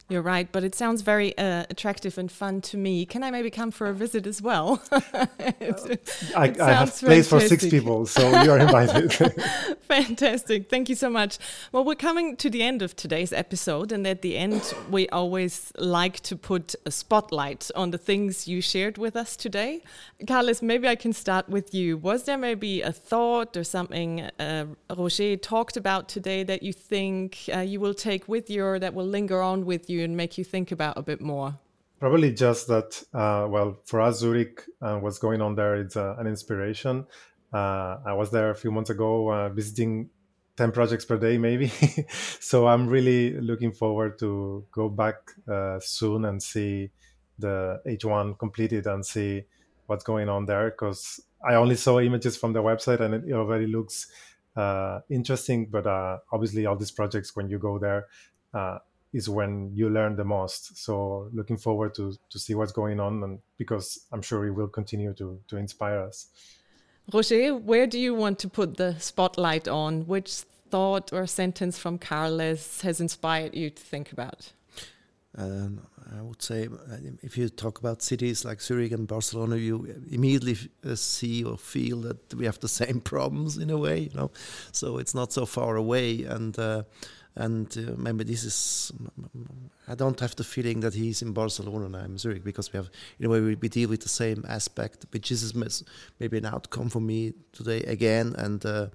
you're 0.09 0.23
right, 0.23 0.51
but 0.51 0.63
it 0.63 0.73
sounds 0.73 1.03
very 1.03 1.37
uh, 1.37 1.65
attractive 1.69 2.17
and 2.17 2.31
fun 2.31 2.61
to 2.61 2.77
me. 2.77 3.05
Can 3.05 3.23
I 3.23 3.29
maybe 3.29 3.51
come 3.51 3.69
for 3.69 3.87
a 3.87 3.93
visit 3.93 4.25
as 4.25 4.41
well? 4.41 4.81
it, 4.91 6.09
I, 6.35 6.45
it 6.47 6.59
I, 6.59 6.73
have 6.73 6.97
place 6.97 7.29
for 7.29 7.39
six 7.39 7.69
people, 7.69 8.07
so 8.07 8.41
you're 8.41 8.57
invited. 8.57 9.13
fantastic. 9.87 10.67
Thank 10.67 10.89
you 10.89 10.95
so 10.95 11.11
much. 11.11 11.37
Well, 11.71 11.85
we're 11.85 11.93
coming 11.93 12.35
to 12.37 12.49
the 12.49 12.63
end 12.63 12.81
of 12.81 12.95
today's 12.95 13.31
episode, 13.31 13.91
and 13.91 14.07
at 14.07 14.23
the 14.23 14.35
end, 14.35 14.73
we 14.89 15.07
always 15.09 15.71
like 15.77 16.21
to 16.21 16.35
put 16.35 16.73
a 16.87 16.91
spotlight 16.91 17.69
on 17.75 17.91
the 17.91 17.99
things 17.99 18.47
you 18.47 18.61
shared 18.61 18.97
with 18.97 19.15
us 19.15 19.35
today. 19.35 19.83
Carles, 20.27 20.63
maybe 20.63 20.87
I 20.87 20.95
can 20.95 21.13
start 21.13 21.47
with 21.49 21.73
you. 21.73 21.97
Was 21.97 22.23
there 22.23 22.37
maybe 22.37 22.81
a 22.81 22.91
thought 22.91 23.55
or 23.55 23.63
something 23.63 24.21
uh, 24.39 24.65
Roger 24.97 25.37
talked 25.37 25.77
about 25.77 26.09
today 26.09 26.43
that 26.43 26.63
you 26.63 26.73
think 26.73 27.47
uh, 27.53 27.59
you 27.59 27.79
will 27.79 27.93
take 27.93 28.27
with 28.27 28.49
you 28.49 28.65
or 28.65 28.79
that 28.79 28.95
will 28.95 29.05
linger 29.05 29.39
on 29.39 29.65
with 29.65 29.87
you? 29.87 29.98
You 29.99 30.05
and 30.05 30.15
make 30.15 30.37
you 30.37 30.43
think 30.43 30.71
about 30.71 30.97
a 30.97 31.03
bit 31.03 31.21
more? 31.21 31.59
Probably 31.99 32.33
just 32.33 32.67
that, 32.67 33.03
uh, 33.13 33.45
well, 33.49 33.77
for 33.85 33.99
us, 34.01 34.19
Zurich, 34.19 34.63
uh, 34.81 34.97
what's 34.97 35.19
going 35.19 35.41
on 35.41 35.55
there, 35.55 35.75
it's 35.75 35.97
uh, 35.97 36.15
an 36.17 36.27
inspiration. 36.27 37.05
Uh, 37.53 37.97
I 38.05 38.13
was 38.13 38.31
there 38.31 38.51
a 38.51 38.55
few 38.55 38.71
months 38.71 38.89
ago 38.89 39.31
uh, 39.31 39.49
visiting 39.49 40.09
10 40.55 40.71
projects 40.71 41.05
per 41.05 41.17
day, 41.17 41.37
maybe. 41.37 41.67
so 42.39 42.67
I'm 42.67 42.87
really 42.87 43.39
looking 43.41 43.71
forward 43.71 44.17
to 44.19 44.65
go 44.71 44.87
back 44.87 45.15
uh, 45.47 45.79
soon 45.79 46.25
and 46.25 46.41
see 46.41 46.91
the 47.37 47.81
H1 47.85 48.37
completed 48.37 48.87
and 48.87 49.05
see 49.05 49.43
what's 49.87 50.03
going 50.03 50.29
on 50.29 50.45
there 50.45 50.69
because 50.69 51.19
I 51.47 51.55
only 51.55 51.75
saw 51.75 51.99
images 51.99 52.37
from 52.37 52.53
the 52.53 52.61
website 52.61 52.99
and 52.99 53.13
it 53.13 53.33
already 53.33 53.67
looks 53.67 54.07
uh, 54.55 54.99
interesting. 55.09 55.67
But 55.67 55.87
uh, 55.87 56.19
obviously, 56.31 56.65
all 56.65 56.75
these 56.75 56.91
projects, 56.91 57.35
when 57.35 57.49
you 57.49 57.57
go 57.57 57.79
there, 57.79 58.07
uh, 58.53 58.79
is 59.13 59.27
when 59.29 59.71
you 59.73 59.89
learn 59.89 60.15
the 60.15 60.23
most. 60.23 60.77
So 60.77 61.29
looking 61.33 61.57
forward 61.57 61.95
to 61.95 62.15
to 62.29 62.39
see 62.39 62.55
what's 62.55 62.71
going 62.71 62.99
on, 62.99 63.23
and 63.23 63.39
because 63.57 64.05
I'm 64.11 64.21
sure 64.21 64.45
it 64.45 64.51
will 64.51 64.67
continue 64.67 65.13
to 65.13 65.39
to 65.47 65.57
inspire 65.57 65.99
us. 65.99 66.27
Roger, 67.11 67.55
where 67.55 67.87
do 67.87 67.97
you 67.99 68.13
want 68.13 68.37
to 68.39 68.49
put 68.49 68.77
the 68.77 68.95
spotlight 68.99 69.67
on? 69.67 70.05
Which 70.05 70.43
thought 70.69 71.11
or 71.11 71.25
sentence 71.25 71.79
from 71.79 71.97
Carles 71.97 72.81
has 72.81 73.01
inspired 73.01 73.55
you 73.55 73.71
to 73.71 73.81
think 73.81 74.11
about? 74.11 74.53
Um, 75.35 75.81
I 76.17 76.21
would 76.21 76.41
say, 76.41 76.67
uh, 76.67 76.97
if 77.21 77.37
you 77.37 77.49
talk 77.49 77.79
about 77.79 78.01
cities 78.01 78.43
like 78.43 78.61
Zurich 78.61 78.91
and 78.91 79.07
Barcelona, 79.07 79.57
you 79.57 80.03
immediately 80.09 80.57
uh, 80.83 80.95
see 80.95 81.43
or 81.43 81.57
feel 81.57 82.01
that 82.01 82.33
we 82.33 82.45
have 82.45 82.59
the 82.59 82.67
same 82.81 82.99
problems 82.99 83.57
in 83.57 83.69
a 83.69 83.77
way. 83.77 83.99
You 83.99 84.15
know, 84.15 84.31
so 84.71 84.97
it's 84.97 85.13
not 85.13 85.31
so 85.31 85.45
far 85.45 85.75
away, 85.75 86.23
and 86.23 86.57
uh, 86.57 86.83
and 87.35 87.67
uh, 87.77 87.93
maybe 87.97 88.23
this 88.23 88.43
is 88.43 88.91
I 89.87 89.95
don't 89.95 90.19
have 90.19 90.35
the 90.35 90.43
feeling 90.43 90.81
that 90.81 90.93
he's 90.93 91.21
in 91.21 91.33
Barcelona 91.33 91.85
and 91.85 91.95
I'm 91.95 92.11
in 92.11 92.17
Zurich 92.17 92.43
because 92.43 92.71
we 92.73 92.77
have 92.77 92.89
in 93.19 93.25
a 93.25 93.29
way 93.29 93.39
we, 93.39 93.55
we, 93.55 93.69
deal 93.69 93.89
with 93.89 94.01
the 94.01 94.09
same 94.09 94.45
aspect, 94.47 95.05
which 95.11 95.31
is 95.31 95.53
maybe 96.19 96.37
an 96.37 96.45
outcome 96.45 96.89
for 96.89 96.99
me 96.99 97.33
today 97.51 97.81
again, 97.83 98.35
and 98.37 98.65
uh, 98.65 98.87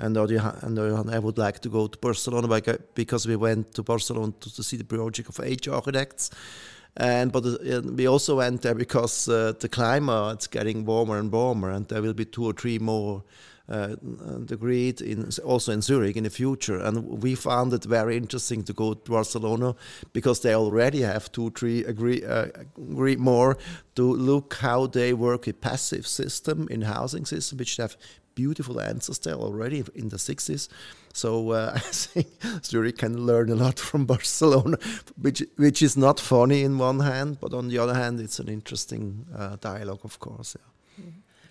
And 0.00 0.16
I 0.16 1.18
would 1.18 1.38
like 1.38 1.58
to 1.60 1.68
go 1.68 1.88
to 1.88 1.98
Barcelona 1.98 2.62
because 2.94 3.26
we 3.26 3.36
went 3.36 3.74
to 3.74 3.82
Barcelona 3.82 4.32
to, 4.40 4.62
see 4.62 4.76
the 4.76 4.84
project 4.84 5.28
of 5.28 5.36
Harquitectes. 5.36 6.30
And 6.96 7.32
but 7.32 7.44
uh, 7.44 7.82
we 7.82 8.06
also 8.06 8.36
went 8.36 8.62
there 8.62 8.74
because 8.74 9.28
uh, 9.28 9.52
the 9.58 9.68
climate 9.68 10.40
is 10.40 10.46
getting 10.46 10.84
warmer 10.84 11.18
and 11.18 11.32
warmer, 11.32 11.70
and 11.70 11.86
there 11.88 12.02
will 12.02 12.14
be 12.14 12.24
two 12.24 12.44
or 12.44 12.52
three 12.52 12.78
more 12.78 13.22
uh, 13.68 13.96
in 14.00 15.28
also 15.44 15.72
in 15.72 15.82
Zurich 15.82 16.16
in 16.16 16.24
the 16.24 16.30
future. 16.30 16.78
And 16.78 17.22
we 17.22 17.34
found 17.34 17.72
it 17.72 17.84
very 17.84 18.16
interesting 18.16 18.64
to 18.64 18.72
go 18.72 18.94
to 18.94 19.10
Barcelona 19.10 19.74
because 20.12 20.40
they 20.40 20.54
already 20.54 21.02
have 21.02 21.30
two, 21.32 21.50
three 21.50 21.84
agree, 21.84 22.24
uh, 22.24 22.46
agree 22.76 23.16
more 23.16 23.58
to 23.94 24.02
look 24.02 24.54
how 24.54 24.86
they 24.86 25.12
work 25.12 25.46
a 25.46 25.52
passive 25.52 26.06
system 26.06 26.68
in 26.70 26.82
housing 26.82 27.26
system, 27.26 27.58
which 27.58 27.76
have 27.76 27.96
beautiful 28.34 28.80
answers 28.80 29.18
there 29.18 29.34
already 29.34 29.84
in 29.94 30.08
the 30.10 30.16
60s. 30.16 30.68
So 31.12 31.50
uh, 31.50 31.72
I 31.74 31.78
think 31.80 32.28
Zurich 32.64 32.98
can 32.98 33.26
learn 33.26 33.50
a 33.50 33.54
lot 33.54 33.78
from 33.78 34.06
Barcelona, 34.06 34.78
which 35.20 35.42
which 35.56 35.82
is 35.82 35.96
not 35.96 36.20
funny 36.20 36.62
in 36.62 36.78
one 36.78 37.00
hand, 37.00 37.38
but 37.40 37.52
on 37.52 37.68
the 37.68 37.78
other 37.78 37.94
hand, 37.94 38.20
it's 38.20 38.38
an 38.38 38.48
interesting 38.48 39.26
uh, 39.36 39.56
dialogue, 39.60 40.04
of 40.04 40.18
course. 40.18 40.56
Yeah. 40.58 40.77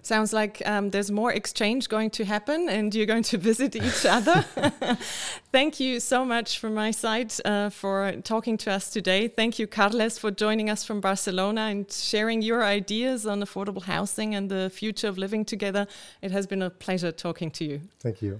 Sounds 0.08 0.32
like 0.32 0.62
um, 0.66 0.90
there's 0.92 1.12
more 1.12 1.34
exchange 1.34 1.90
going 1.90 2.10
to 2.12 2.24
happen 2.24 2.70
and 2.70 2.96
you're 2.96 3.06
going 3.06 3.24
to 3.24 3.38
visit 3.50 3.76
each 3.76 4.06
other. 4.06 4.46
Thank 5.52 5.82
you 5.82 6.00
so 6.00 6.24
much 6.24 6.60
from 6.60 6.76
my 6.76 6.92
side 6.92 7.34
uh, 7.44 7.70
for 7.70 8.14
talking 8.24 8.56
to 8.60 8.72
us 8.72 8.90
today. 8.90 9.28
Thank 9.28 9.60
you, 9.60 9.68
Carles, 9.68 10.18
for 10.18 10.32
joining 10.32 10.70
us 10.70 10.86
from 10.86 11.02
Barcelona 11.02 11.64
and 11.64 11.92
sharing 11.92 12.42
your 12.42 12.64
ideas 12.64 13.26
on 13.26 13.42
affordable 13.42 13.84
housing 13.84 14.34
and 14.34 14.50
the 14.50 14.70
future 14.70 15.10
of 15.10 15.18
living 15.18 15.44
together. 15.44 15.86
It 16.22 16.32
has 16.32 16.48
been 16.48 16.62
a 16.62 16.70
pleasure 16.70 17.12
talking 17.12 17.52
to 17.52 17.66
you. 17.66 17.82
Thank 18.00 18.22
you. 18.22 18.40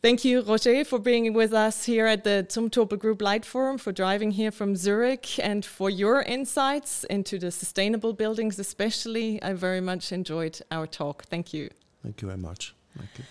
Thank 0.00 0.24
you, 0.24 0.42
Roger, 0.42 0.84
for 0.84 1.00
being 1.00 1.32
with 1.32 1.52
us 1.52 1.84
here 1.84 2.06
at 2.06 2.22
the 2.22 2.46
Zumtobel 2.48 2.96
Group 3.00 3.20
Light 3.20 3.44
Forum, 3.44 3.78
for 3.78 3.90
driving 3.90 4.30
here 4.30 4.52
from 4.52 4.76
Zurich, 4.76 5.40
and 5.40 5.64
for 5.64 5.90
your 5.90 6.22
insights 6.22 7.02
into 7.04 7.36
the 7.36 7.50
sustainable 7.50 8.12
buildings, 8.12 8.60
especially. 8.60 9.42
I 9.42 9.54
very 9.54 9.80
much 9.80 10.12
enjoyed 10.12 10.60
our 10.70 10.86
talk. 10.86 11.24
Thank 11.24 11.52
you. 11.52 11.70
Thank 12.04 12.22
you 12.22 12.28
very 12.28 12.38
much. 12.38 12.76
Thank 12.96 13.10
you. 13.18 13.24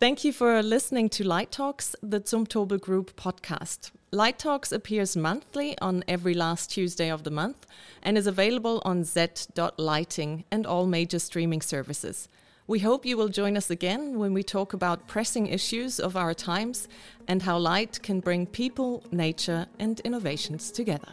Thank 0.00 0.24
you 0.24 0.32
for 0.32 0.60
listening 0.64 1.10
to 1.10 1.22
Light 1.22 1.52
Talks, 1.52 1.94
the 2.02 2.20
Zumtobel 2.20 2.80
Group 2.80 3.14
podcast. 3.14 3.92
Light 4.10 4.38
Talks 4.38 4.72
appears 4.72 5.16
monthly 5.16 5.78
on 5.78 6.02
every 6.08 6.34
last 6.34 6.70
Tuesday 6.70 7.08
of 7.08 7.22
the 7.22 7.30
month 7.30 7.68
and 8.02 8.18
is 8.18 8.26
available 8.26 8.82
on 8.84 9.04
z.lighting 9.04 10.44
and 10.50 10.66
all 10.66 10.86
major 10.86 11.20
streaming 11.20 11.60
services. 11.60 12.28
We 12.70 12.78
hope 12.78 13.04
you 13.04 13.16
will 13.16 13.30
join 13.30 13.56
us 13.56 13.68
again 13.68 14.16
when 14.16 14.32
we 14.32 14.44
talk 14.44 14.74
about 14.74 15.08
pressing 15.08 15.48
issues 15.48 15.98
of 15.98 16.16
our 16.16 16.32
times 16.32 16.86
and 17.26 17.42
how 17.42 17.58
light 17.58 18.00
can 18.00 18.20
bring 18.20 18.46
people, 18.46 19.02
nature, 19.10 19.66
and 19.80 19.98
innovations 20.04 20.70
together. 20.70 21.12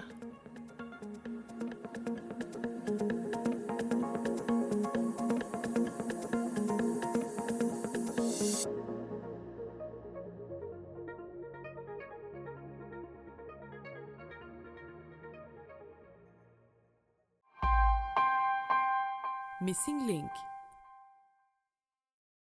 Missing 19.59 20.05
Link 20.05 20.29